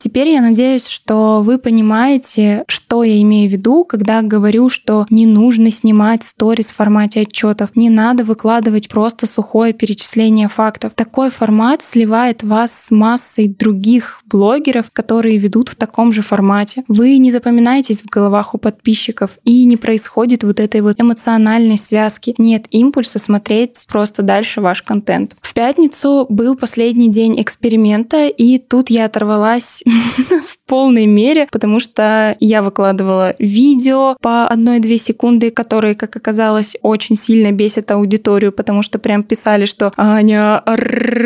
Теперь 0.03 0.31
я 0.31 0.41
надеюсь, 0.41 0.89
что 0.89 1.43
вы 1.43 1.59
понимаете, 1.59 2.65
что 2.67 3.05
я 3.05 3.23
имею 3.23 3.49
в 3.49 3.53
виду, 3.53 3.85
когда 3.85 4.21
говорю, 4.21 4.69
что 4.69 5.07
не 5.11 5.27
нужно 5.27 5.71
снимать 5.71 6.25
сторис 6.25 6.67
в 6.67 6.75
формате 6.75 7.21
отчетов, 7.21 7.77
не 7.77 7.89
надо 7.89 8.25
выкладывать 8.25 8.89
просто 8.89 9.29
сухое 9.29 9.73
перечисление 9.73 10.49
фактов. 10.49 10.95
Такой 10.97 11.31
формат 11.31 11.85
сливает 11.85 12.43
вас 12.43 12.73
с 12.73 12.91
массой 12.91 13.47
других 13.47 14.23
блогеров, 14.27 14.91
которые 14.93 15.39
ведут 15.39 15.69
в 15.69 15.77
таком 15.77 16.13
же 16.13 16.21
формате. 16.21 16.83
Вы 16.89 17.17
не 17.19 17.31
запоминаетесь 17.31 18.01
в 18.01 18.07
головах 18.07 18.57
у 18.57 18.59
подписчиков 18.59 19.39
и 19.45 19.65
не 19.65 19.77
происходит 19.77 20.43
вот 20.43 20.59
этой 20.59 20.81
вот 20.81 21.01
эмоциональной 21.01 21.79
связки. 21.79 22.35
Нет 22.39 22.67
импульса 22.71 23.21
смотреть 23.21 23.87
просто 23.89 24.23
дальше 24.23 24.61
ваш 24.61 24.83
контент. 24.83 25.37
В 25.41 25.55
пятницу 25.55 26.27
был 26.29 26.57
последний 26.57 27.09
день 27.09 27.41
эксперимента, 27.41 28.27
и 28.27 28.59
тут 28.59 28.91
я 28.91 29.05
оторвалась 29.05 29.85
嗯 29.93 30.39
полной 30.67 31.07
мере, 31.07 31.47
потому 31.53 31.81
что 31.81 32.35
я 32.41 32.63
выкладывала 32.63 33.35
видео 33.39 34.17
по 34.21 34.47
одной-две 34.47 34.97
секунды, 34.97 35.51
которые, 35.51 35.95
как 35.95 36.17
оказалось, 36.17 36.77
очень 36.83 37.17
сильно 37.17 37.53
бесят 37.53 37.91
аудиторию, 37.91 38.53
потому 38.53 38.83
что 38.83 38.99
прям 38.99 39.23
писали, 39.23 39.67
что 39.67 39.93
Аня, 39.97 40.63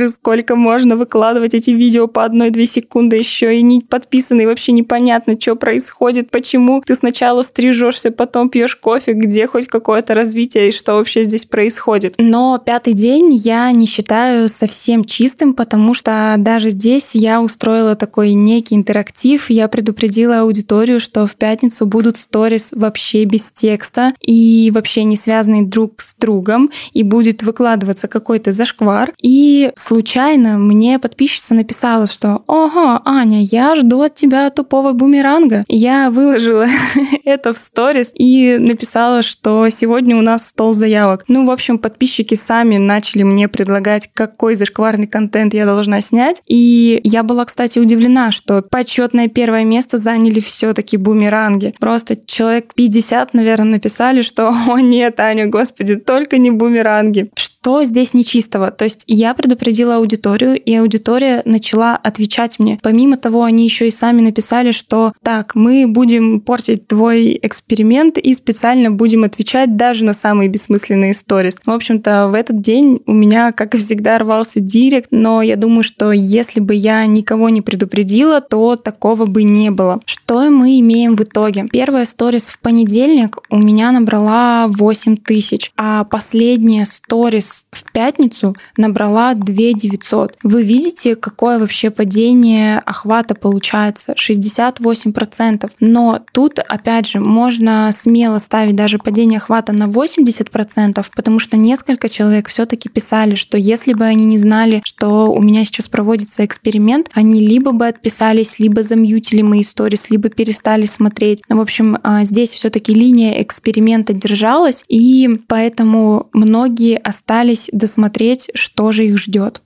сколько 0.09 0.57
можно 0.57 0.97
выкладывать 0.97 1.55
эти 1.55 1.71
видео 1.71 2.09
по 2.09 2.25
одной-две 2.25 2.67
секунды 2.67 3.17
еще 3.17 3.57
и 3.57 3.63
не 3.63 3.81
подписаны, 3.81 4.47
вообще 4.47 4.73
непонятно, 4.73 5.39
что 5.41 5.55
происходит, 5.55 6.31
почему 6.31 6.83
ты 6.85 6.95
сначала 6.95 7.43
стрижешься, 7.43 8.11
потом 8.11 8.51
пьешь 8.51 8.75
кофе, 8.75 9.13
где 9.13 9.47
хоть 9.47 9.69
какое-то 9.69 10.15
развитие 10.15 10.69
и 10.69 10.73
что 10.73 10.95
вообще 10.95 11.25
здесь 11.25 11.45
происходит. 11.45 12.17
Но 12.19 12.61
пятый 12.65 12.95
день 12.95 13.33
я 13.33 13.71
не 13.71 13.87
считаю 13.87 14.49
совсем 14.49 15.05
чистым, 15.05 15.55
потому 15.55 15.95
что 15.95 16.35
даже 16.39 16.71
здесь 16.71 17.11
я 17.13 17.41
устроила 17.41 17.95
такой 17.95 18.33
не 18.33 18.57
некий 18.57 18.75
интерактив. 18.75 19.26
Я 19.49 19.69
предупредила 19.69 20.41
аудиторию, 20.41 21.01
что 21.01 21.27
в 21.27 21.35
пятницу 21.35 21.87
будут 21.87 22.17
сторис 22.17 22.69
вообще 22.71 23.25
без 23.25 23.51
текста 23.51 24.13
и 24.21 24.71
вообще 24.73 25.05
не 25.05 25.17
связанные 25.17 25.67
друг 25.67 26.01
с 26.03 26.15
другом, 26.15 26.71
и 26.93 27.03
будет 27.03 27.43
выкладываться 27.43 28.09
какой-то 28.09 28.53
зашквар. 28.53 29.13
И 29.21 29.73
случайно 29.77 30.59
мне 30.59 30.99
подписчица 30.99 31.55
написала, 31.55 32.07
что 32.07 32.43
«Ого, 32.47 33.01
Аня, 33.05 33.43
я 33.43 33.75
жду 33.75 34.03
от 34.03 34.15
тебя 34.15 34.49
тупого 34.51 34.93
бумеранга». 34.93 35.65
Я 35.69 36.11
выложила 36.11 36.67
это 37.27 37.53
в 37.53 37.59
сторис 37.59 38.13
и 38.15 38.57
написала, 38.59 39.23
что 39.23 39.69
сегодня 39.69 40.17
у 40.17 40.23
нас 40.23 40.47
стол 40.47 40.73
заявок. 40.73 41.25
Ну, 41.29 41.45
в 41.45 41.51
общем, 41.51 41.79
подписчики 41.79 42.35
сами 42.35 42.79
начали 42.79 43.25
мне 43.25 43.49
предлагать, 43.49 44.09
какой 44.15 44.55
зашкварный 44.55 45.09
контент 45.09 45.53
я 45.53 45.67
должна 45.67 46.01
снять. 46.01 46.41
И 46.47 47.01
я 47.05 47.23
была, 47.25 47.45
кстати, 47.45 47.79
удивлена, 47.79 48.31
что 48.31 48.63
почетное 48.63 49.29
первое 49.29 49.65
место 49.65 49.99
заняли 49.99 50.41
все-таки 50.41 50.97
бумеранги. 50.97 51.75
Просто 51.81 52.17
человек 52.17 52.73
50, 52.75 53.35
наверное, 53.35 53.73
написали, 53.73 54.23
что 54.23 54.55
«О 54.69 54.79
нет, 54.79 55.19
Аня, 55.21 55.47
господи, 55.47 55.97
только 55.97 56.39
не 56.39 56.51
бумеранги». 56.51 57.31
Что 57.67 57.83
здесь 57.83 58.15
нечистого? 58.15 58.71
То 58.71 58.85
есть 58.85 59.03
я 59.09 59.35
предупредила 59.35 59.97
аудиторию, 59.97 60.55
и 60.55 60.73
аудитория 60.77 61.43
начала 61.45 61.97
отвечать 61.97 62.61
мне. 62.61 62.79
Помимо 62.81 63.17
того, 63.17 63.43
они 63.43 63.65
еще 63.65 63.89
и 63.89 63.91
сами 63.91 64.21
написали, 64.21 64.71
что 64.71 65.11
так, 65.21 65.57
мы 65.57 65.89
будем 65.89 66.41
портить 66.41 66.87
твой 66.87 67.37
эксперимент 67.43 68.19
и 68.19 68.35
специально 68.35 68.93
будем 68.93 69.25
отвечать 69.25 69.77
даже 69.77 70.05
на 70.05 70.13
самые 70.13 70.49
бессмысленные 70.49 71.13
сторис. 71.13 71.57
В 71.67 71.73
общем-то, 71.73 72.29
в 72.29 72.35
этот 72.35 72.61
день 72.61 73.03
у 73.05 73.13
меня, 73.13 73.51
как 73.51 73.75
и 73.75 73.79
всегда, 73.79 74.19
рвался 74.19 74.61
директ, 74.61 75.09
но 75.11 75.43
я 75.43 75.57
думаю, 75.57 75.83
что 75.83 76.13
если 76.13 76.61
бы 76.61 76.73
я 76.73 77.05
никого 77.05 77.49
не 77.49 77.63
предупредила, 77.63 78.41
то 78.41 78.77
такого 78.77 79.27
бы 79.27 79.43
не 79.43 79.73
было. 79.73 79.99
Что 80.05 80.51
мы 80.51 80.79
имеем 80.79 81.17
в 81.17 81.23
итоге? 81.25 81.67
Первая 81.73 82.05
сторис 82.05 82.43
в 82.43 82.61
понедельник 82.61 83.39
у 83.51 83.59
меня 83.59 83.91
набрала 83.91 84.69
8 84.69 85.17
тысяч, 85.17 85.73
а 85.77 86.05
последняя 86.05 86.85
сторис 86.85 87.56
в 87.71 87.93
пятницу 87.93 88.55
набрала 88.77 89.35
2 89.35 89.45
900. 89.45 90.37
Вы 90.43 90.63
видите, 90.63 91.17
какое 91.17 91.59
вообще 91.59 91.91
падение 91.91 92.79
охвата 92.79 93.35
получается? 93.35 94.15
68%. 94.15 95.71
Но 95.81 96.21
тут, 96.33 96.59
опять 96.59 97.07
же, 97.07 97.21
можно 97.21 97.91
смело 97.97 98.39
ставить 98.39 98.77
даже 98.77 98.99
падение 98.99 99.39
охвата 99.39 99.73
на 99.73 99.85
80%, 99.85 101.05
потому 101.15 101.39
что 101.39 101.57
несколько 101.57 102.09
человек 102.09 102.49
все 102.49 102.67
таки 102.67 102.89
писали, 102.89 103.35
что 103.35 103.57
если 103.57 103.95
бы 103.95 104.05
они 104.05 104.25
не 104.25 104.39
знали, 104.39 104.83
что 104.85 105.33
у 105.33 105.41
меня 105.41 105.65
сейчас 105.65 105.89
проводится 105.89 106.45
эксперимент, 106.45 107.09
они 107.15 107.47
либо 107.47 107.73
бы 107.73 107.87
отписались, 107.87 108.59
либо 108.59 108.83
замьютили 108.83 109.43
мои 109.43 109.63
сторис, 109.63 110.11
либо 110.11 110.29
перестали 110.29 110.85
смотреть. 110.85 111.43
В 111.49 111.61
общем, 111.61 111.99
а, 112.03 112.25
здесь 112.25 112.51
все 112.51 112.71
таки 112.71 112.93
линия 112.93 113.43
эксперимента 113.43 114.13
держалась, 114.13 114.83
и 114.89 115.41
поэтому 115.49 116.29
многие 116.33 116.99
остались 116.99 117.46
пытались 117.47 117.69
досмотреть, 117.73 118.51
что 118.55 118.93
же 118.93 119.05
их 119.05 119.19
ждет. 119.19 119.63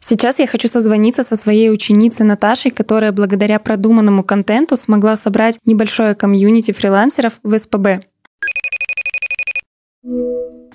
Сейчас 0.00 0.38
я 0.38 0.46
хочу 0.46 0.68
созвониться 0.68 1.22
со 1.22 1.36
своей 1.36 1.70
ученицей 1.70 2.24
Наташей, 2.24 2.70
которая 2.70 3.12
благодаря 3.12 3.58
продуманному 3.58 4.22
контенту 4.22 4.76
смогла 4.76 5.16
собрать 5.16 5.58
небольшое 5.64 6.14
комьюнити 6.14 6.70
фрилансеров 6.70 7.40
в 7.42 7.58
СПБ. 7.58 8.04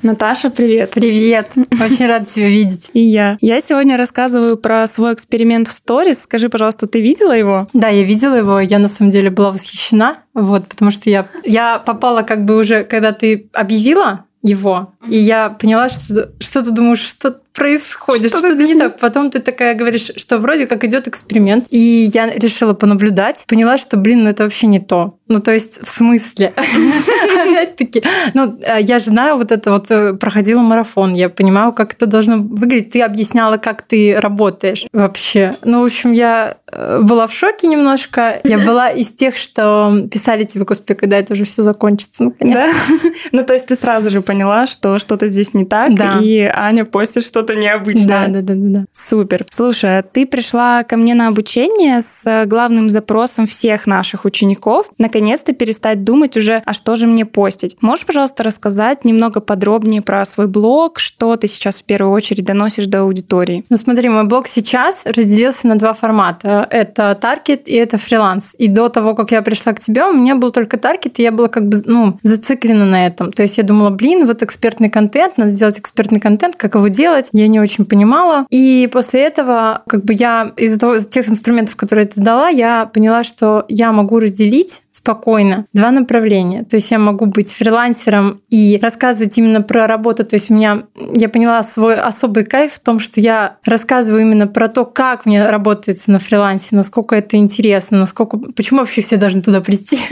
Наташа, 0.03 0.49
привет. 0.49 0.91
Привет. 0.91 1.51
Очень 1.71 2.07
рада 2.07 2.25
тебя 2.25 2.49
видеть. 2.49 2.89
И 2.93 2.99
я. 2.99 3.37
Я 3.39 3.61
сегодня 3.61 3.95
рассказываю 3.95 4.57
про 4.57 4.85
свой 4.87 5.13
эксперимент 5.13 5.69
в 5.69 5.71
сторис. 5.71 6.23
Скажи, 6.23 6.49
пожалуйста, 6.49 6.87
ты 6.87 7.01
видела 7.01 7.31
его? 7.31 7.67
Да, 7.73 7.87
я 7.87 8.03
видела 8.03 8.35
его. 8.35 8.59
Я 8.59 8.79
на 8.79 8.89
самом 8.89 9.11
деле 9.11 9.29
была 9.29 9.51
восхищена. 9.51 10.17
Вот, 10.33 10.67
потому 10.67 10.91
что 10.91 11.09
я, 11.09 11.25
я 11.45 11.79
попала 11.79 12.23
как 12.23 12.43
бы 12.43 12.57
уже, 12.57 12.83
когда 12.83 13.13
ты 13.13 13.49
объявила 13.53 14.25
его. 14.43 14.93
И 15.07 15.17
я 15.17 15.49
поняла, 15.49 15.89
что, 15.89 16.31
что 16.39 16.61
ты 16.61 16.71
думаешь, 16.71 16.99
что 16.99 17.37
происходит, 17.53 18.29
что-то, 18.29 18.47
что-то 18.47 18.63
не 18.63 18.77
так. 18.77 18.99
Потом 18.99 19.29
ты 19.29 19.39
такая 19.39 19.75
говоришь, 19.75 20.11
что 20.15 20.39
вроде 20.39 20.67
как 20.67 20.83
идет 20.83 21.07
эксперимент. 21.07 21.65
И 21.69 22.09
я 22.13 22.27
решила 22.27 22.73
понаблюдать, 22.73 23.45
поняла, 23.47 23.77
что, 23.77 23.97
блин, 23.97 24.23
ну 24.23 24.29
это 24.29 24.43
вообще 24.43 24.67
не 24.67 24.79
то. 24.79 25.17
Ну, 25.27 25.39
то 25.39 25.51
есть, 25.51 25.79
в 25.81 25.89
смысле? 25.89 26.47
Опять-таки. 26.53 28.03
Ну, 28.33 28.53
э, 28.61 28.81
я 28.81 28.99
же 28.99 29.05
знаю, 29.05 29.37
вот 29.37 29.51
это 29.51 29.71
вот 29.71 29.89
э, 29.89 30.13
проходила 30.13 30.61
марафон, 30.61 31.13
я 31.13 31.29
понимаю, 31.29 31.73
как 31.73 31.93
это 31.93 32.05
должно 32.05 32.37
выглядеть. 32.37 32.91
Ты 32.91 33.01
объясняла, 33.01 33.57
как 33.57 33.83
ты 33.83 34.15
работаешь 34.19 34.85
вообще. 34.91 35.51
Ну, 35.63 35.81
в 35.81 35.85
общем, 35.85 36.11
я 36.11 36.57
э, 36.71 36.99
была 37.01 37.27
в 37.27 37.33
шоке 37.33 37.67
немножко. 37.67 38.41
Я 38.43 38.59
была 38.59 38.89
из 38.89 39.07
тех, 39.13 39.35
что 39.35 39.93
писали 40.11 40.43
тебе, 40.43 40.65
господи, 40.65 40.93
когда 40.93 41.17
это 41.17 41.33
уже 41.33 41.45
все 41.45 41.61
закончится, 41.61 42.25
наконец. 42.25 42.55
Да? 42.55 42.69
Ну, 43.31 43.43
то 43.43 43.53
есть 43.53 43.67
ты 43.67 43.75
сразу 43.75 44.09
же 44.09 44.21
поняла, 44.21 44.67
что 44.67 44.99
что-то 44.99 45.27
здесь 45.27 45.53
не 45.53 45.65
так, 45.65 45.91
и 46.21 46.51
Аня 46.53 46.85
постит 46.85 47.25
что 47.25 47.42
что-то 47.43 47.59
необычное. 47.59 48.27
Да, 48.27 48.41
да, 48.41 48.41
да, 48.41 48.53
да. 48.55 48.85
Супер. 49.09 49.45
Слушай, 49.49 49.99
а 49.99 50.03
ты 50.03 50.25
пришла 50.25 50.83
ко 50.83 50.97
мне 50.97 51.13
на 51.13 51.27
обучение 51.27 52.01
с 52.01 52.45
главным 52.45 52.89
запросом 52.89 53.47
всех 53.47 53.85
наших 53.87 54.25
учеников 54.25 54.89
наконец-то 54.97 55.53
перестать 55.53 56.03
думать 56.03 56.37
уже, 56.37 56.61
а 56.65 56.73
что 56.73 56.95
же 56.95 57.07
мне 57.07 57.25
постить. 57.25 57.75
Можешь, 57.81 58.05
пожалуйста, 58.05 58.43
рассказать 58.43 59.03
немного 59.05 59.41
подробнее 59.41 60.01
про 60.01 60.23
свой 60.25 60.47
блог, 60.47 60.99
что 60.99 61.35
ты 61.35 61.47
сейчас 61.47 61.75
в 61.75 61.83
первую 61.83 62.13
очередь 62.13 62.45
доносишь 62.45 62.85
до 62.85 63.01
аудитории? 63.01 63.65
Ну 63.69 63.77
смотри, 63.77 64.09
мой 64.09 64.25
блог 64.25 64.47
сейчас 64.47 65.05
разделился 65.05 65.67
на 65.67 65.77
два 65.77 65.93
формата. 65.93 66.67
Это 66.69 67.17
таргет 67.19 67.67
и 67.67 67.73
это 67.73 67.97
фриланс. 67.97 68.55
И 68.57 68.67
до 68.67 68.89
того, 68.89 69.15
как 69.15 69.31
я 69.31 69.41
пришла 69.41 69.73
к 69.73 69.79
тебе, 69.79 70.05
у 70.05 70.13
меня 70.13 70.35
был 70.35 70.51
только 70.51 70.77
таргет, 70.77 71.19
и 71.19 71.23
я 71.23 71.31
была 71.31 71.49
как 71.49 71.67
бы 71.67 71.81
ну, 71.85 72.19
зациклена 72.23 72.85
на 72.85 73.05
этом. 73.05 73.31
То 73.31 73.41
есть 73.41 73.57
я 73.57 73.63
думала, 73.63 73.89
блин, 73.89 74.25
вот 74.25 74.41
экспертный 74.43 74.89
контент, 74.89 75.37
надо 75.37 75.51
сделать 75.51 75.77
экспертный 75.77 76.19
контент, 76.19 76.55
как 76.55 76.75
его 76.75 76.87
делать? 76.87 77.27
Я 77.33 77.47
не 77.47 77.59
очень 77.59 77.85
понимала. 77.85 78.45
И 78.49 78.89
после 78.93 79.23
этого, 79.23 79.81
как 79.87 80.05
бы 80.05 80.13
я 80.13 80.53
из-за 80.55 80.79
того, 80.79 80.95
из 80.95 81.07
тех 81.07 81.27
инструментов, 81.27 81.75
которые 81.75 82.05
ты 82.05 82.21
дала, 82.21 82.47
я 82.47 82.85
поняла, 82.85 83.23
что 83.23 83.65
я 83.67 83.91
могу 83.91 84.19
разделить 84.19 84.83
спокойно. 85.03 85.65
Два 85.73 85.91
направления. 85.91 86.63
То 86.63 86.77
есть 86.77 86.89
я 86.89 86.97
могу 86.97 87.25
быть 87.25 87.51
фрилансером 87.51 88.39
и 88.49 88.79
рассказывать 88.81 89.37
именно 89.37 89.61
про 89.61 89.85
работу. 89.85 90.23
То 90.23 90.37
есть 90.37 90.49
у 90.49 90.53
меня, 90.53 90.83
я 90.95 91.27
поняла 91.27 91.61
свой 91.63 91.95
особый 91.95 92.45
кайф 92.45 92.73
в 92.73 92.79
том, 92.79 92.99
что 92.99 93.19
я 93.19 93.57
рассказываю 93.65 94.21
именно 94.21 94.47
про 94.47 94.69
то, 94.69 94.85
как 94.85 95.25
мне 95.25 95.45
работается 95.49 96.09
на 96.09 96.19
фрилансе, 96.19 96.67
насколько 96.71 97.17
это 97.17 97.35
интересно, 97.35 97.99
насколько, 97.99 98.37
почему 98.37 98.79
вообще 98.79 99.01
все 99.01 99.17
должны 99.17 99.41
туда 99.41 99.59
прийти. 99.61 99.99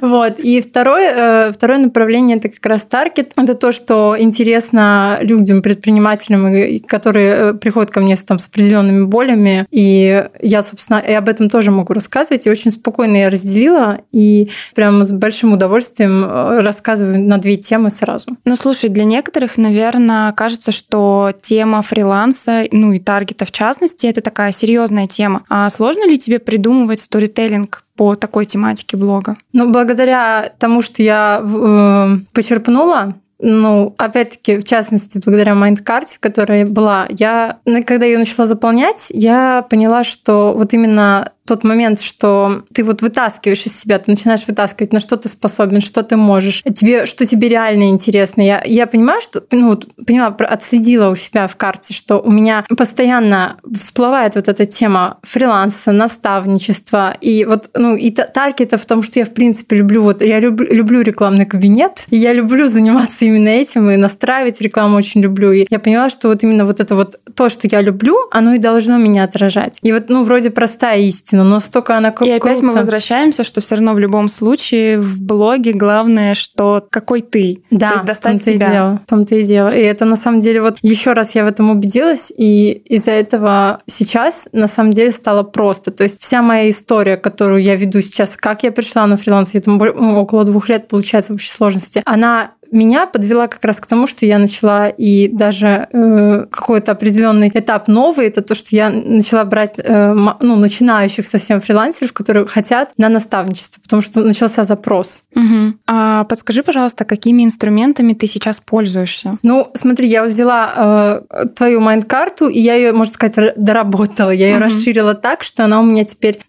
Вот. 0.00 0.38
И 0.38 0.60
второе, 0.60 1.48
э, 1.48 1.52
второе 1.52 1.78
направление 1.78 2.36
это 2.36 2.48
как 2.48 2.64
раз 2.64 2.82
таргет. 2.82 3.32
Это 3.36 3.54
то, 3.54 3.72
что 3.72 4.14
интересно 4.16 5.18
людям, 5.22 5.60
предпринимателям, 5.60 6.78
которые 6.86 7.34
э, 7.34 7.54
приходят 7.54 7.90
ко 7.90 7.98
мне 7.98 8.14
с, 8.14 8.22
там, 8.22 8.38
с 8.38 8.46
определенными 8.46 9.04
болями. 9.04 9.66
И 9.72 10.24
я, 10.40 10.62
собственно, 10.62 10.98
и 10.98 11.12
об 11.12 11.28
этом 11.28 11.50
тоже 11.50 11.72
могу 11.72 11.94
рассказывать. 11.94 12.46
И 12.46 12.50
очень 12.50 12.70
спокойно 12.70 13.16
я 13.16 13.30
разделила 13.30 13.97
и 14.12 14.50
прямо 14.74 15.04
с 15.04 15.12
большим 15.12 15.52
удовольствием 15.52 16.24
э, 16.24 16.60
рассказываю 16.60 17.20
на 17.20 17.38
две 17.38 17.56
темы 17.56 17.90
сразу. 17.90 18.36
Ну, 18.44 18.56
слушай, 18.56 18.88
для 18.88 19.04
некоторых, 19.04 19.56
наверное, 19.56 20.32
кажется, 20.32 20.72
что 20.72 21.32
тема 21.40 21.82
фриланса, 21.82 22.64
ну 22.72 22.92
и 22.92 23.00
таргета 23.00 23.44
в 23.44 23.52
частности, 23.52 24.06
это 24.06 24.20
такая 24.20 24.52
серьезная 24.52 25.06
тема. 25.06 25.42
А 25.48 25.68
сложно 25.70 26.08
ли 26.08 26.18
тебе 26.18 26.38
придумывать 26.38 27.00
сторителлинг 27.00 27.84
по 27.96 28.14
такой 28.14 28.46
тематике 28.46 28.96
блога? 28.96 29.36
Ну, 29.52 29.70
благодаря 29.70 30.52
тому, 30.58 30.82
что 30.82 31.02
я 31.02 31.42
э, 31.42 32.16
почерпнула 32.32 33.14
ну, 33.40 33.94
опять-таки, 33.98 34.58
в 34.58 34.64
частности, 34.64 35.20
благодаря 35.24 35.54
mind 35.54 35.80
карте, 35.80 36.18
которая 36.18 36.66
была, 36.66 37.06
я, 37.10 37.58
когда 37.86 38.04
ее 38.04 38.18
начала 38.18 38.46
заполнять, 38.46 39.06
я 39.10 39.64
поняла, 39.70 40.02
что 40.02 40.54
вот 40.56 40.72
именно 40.72 41.32
тот 41.48 41.64
момент, 41.64 42.00
что 42.00 42.62
ты 42.72 42.84
вот 42.84 43.02
вытаскиваешь 43.02 43.64
из 43.64 43.78
себя, 43.78 43.98
ты 43.98 44.10
начинаешь 44.10 44.46
вытаскивать, 44.46 44.92
на 44.92 45.00
что 45.00 45.16
ты 45.16 45.28
способен, 45.28 45.80
что 45.80 46.02
ты 46.02 46.16
можешь, 46.16 46.62
тебе, 46.62 47.06
что 47.06 47.26
тебе 47.26 47.48
реально 47.48 47.90
интересно. 47.90 48.42
Я, 48.42 48.62
я 48.64 48.86
понимаю, 48.86 49.20
что, 49.20 49.42
ну, 49.52 49.78
поняла, 50.06 50.28
отследила 50.28 51.10
у 51.10 51.14
себя 51.14 51.48
в 51.48 51.56
карте, 51.56 51.94
что 51.94 52.18
у 52.18 52.30
меня 52.30 52.64
постоянно 52.76 53.56
всплывает 53.78 54.34
вот 54.34 54.48
эта 54.48 54.66
тема 54.66 55.18
фриланса, 55.22 55.92
наставничества, 55.92 57.16
и 57.20 57.44
вот, 57.44 57.70
ну, 57.74 57.96
и 57.96 58.10
таргета 58.10 58.78
в 58.78 58.84
том, 58.84 59.02
что 59.02 59.18
я, 59.18 59.24
в 59.24 59.32
принципе, 59.32 59.76
люблю, 59.76 60.02
вот, 60.02 60.22
я 60.22 60.40
люблю, 60.40 60.66
люблю 60.70 61.00
рекламный 61.00 61.46
кабинет, 61.46 62.04
и 62.10 62.16
я 62.16 62.32
люблю 62.32 62.68
заниматься 62.68 63.24
именно 63.24 63.48
этим, 63.48 63.90
и 63.90 63.96
настраивать 63.96 64.60
рекламу 64.60 64.96
очень 64.96 65.22
люблю. 65.22 65.52
И 65.52 65.66
я 65.68 65.78
поняла, 65.78 66.10
что 66.10 66.28
вот 66.28 66.42
именно 66.42 66.64
вот 66.64 66.80
это 66.80 66.94
вот 66.94 67.18
то, 67.34 67.48
что 67.48 67.68
я 67.70 67.80
люблю, 67.80 68.16
оно 68.30 68.54
и 68.54 68.58
должно 68.58 68.98
меня 68.98 69.24
отражать. 69.24 69.78
И 69.82 69.92
вот, 69.92 70.08
ну, 70.08 70.24
вроде 70.24 70.50
простая 70.50 71.00
истина, 71.00 71.37
но 71.44 71.54
настолько 71.54 71.96
она 71.96 72.10
круто. 72.10 72.32
И 72.32 72.36
опять 72.36 72.62
мы 72.62 72.72
возвращаемся, 72.72 73.44
что 73.44 73.60
все 73.60 73.76
равно 73.76 73.94
в 73.94 73.98
любом 73.98 74.28
случае 74.28 75.00
в 75.00 75.22
блоге 75.22 75.72
главное, 75.72 76.34
что 76.34 76.86
какой 76.90 77.22
ты. 77.22 77.62
Да, 77.70 77.88
То 77.88 77.94
есть 77.94 78.04
достать 78.04 78.40
в 78.40 78.44
том-то 78.44 78.52
себя. 78.52 78.66
И 78.66 78.72
дело, 78.72 79.00
в 79.06 79.10
том-то 79.10 79.34
и 79.34 79.42
дело. 79.44 79.74
И 79.74 79.80
это 79.80 80.04
на 80.04 80.16
самом 80.16 80.40
деле 80.40 80.62
вот 80.62 80.78
еще 80.82 81.12
раз 81.12 81.34
я 81.34 81.44
в 81.44 81.48
этом 81.48 81.70
убедилась, 81.70 82.32
и 82.36 82.82
из-за 82.86 83.12
этого 83.12 83.80
сейчас 83.86 84.48
на 84.52 84.68
самом 84.68 84.92
деле 84.92 85.10
стало 85.10 85.42
просто. 85.42 85.90
То 85.90 86.04
есть 86.04 86.20
вся 86.20 86.42
моя 86.42 86.68
история, 86.68 87.16
которую 87.16 87.62
я 87.62 87.76
веду 87.76 88.00
сейчас, 88.00 88.36
как 88.36 88.62
я 88.62 88.72
пришла 88.72 89.06
на 89.06 89.16
фриланс, 89.16 89.54
это 89.54 89.70
ну, 89.70 90.20
около 90.20 90.44
двух 90.44 90.68
лет 90.68 90.88
получается 90.88 91.32
в 91.32 91.36
общей 91.36 91.50
сложности, 91.50 92.02
она 92.04 92.52
меня 92.70 93.06
подвела 93.06 93.46
как 93.46 93.64
раз 93.64 93.76
к 93.80 93.86
тому, 93.86 94.06
что 94.06 94.26
я 94.26 94.38
начала 94.38 94.88
и 94.88 95.28
даже 95.28 95.88
э, 95.92 96.46
какой-то 96.50 96.92
определенный 96.92 97.50
этап 97.52 97.88
новый, 97.88 98.26
это 98.26 98.42
то, 98.42 98.54
что 98.54 98.74
я 98.76 98.90
начала 98.90 99.44
брать 99.44 99.78
э, 99.78 100.14
ну, 100.40 100.56
начинающих 100.56 101.24
совсем 101.24 101.60
фрилансеров, 101.60 102.12
которые 102.12 102.46
хотят 102.46 102.92
на 102.98 103.08
наставничество, 103.08 103.80
потому 103.82 104.02
что 104.02 104.20
начался 104.20 104.64
запрос. 104.64 105.24
Угу. 105.34 105.74
А 105.86 106.24
подскажи, 106.24 106.62
пожалуйста, 106.62 107.04
какими 107.04 107.44
инструментами 107.44 108.12
ты 108.12 108.26
сейчас 108.26 108.60
пользуешься? 108.60 109.32
Ну, 109.42 109.70
смотри, 109.74 110.08
я 110.08 110.24
взяла 110.24 111.22
э, 111.30 111.46
твою 111.56 111.80
майнд-карту, 111.80 112.48
и 112.48 112.60
я 112.60 112.74
ее, 112.74 112.92
можно 112.92 113.12
сказать, 113.12 113.54
доработала. 113.56 114.30
Я 114.30 114.48
ее 114.48 114.56
угу. 114.56 114.64
расширила 114.64 115.14
так, 115.14 115.42
что 115.42 115.64
она 115.64 115.80
у 115.80 115.82
меня 115.82 116.04
теперь 116.04 116.40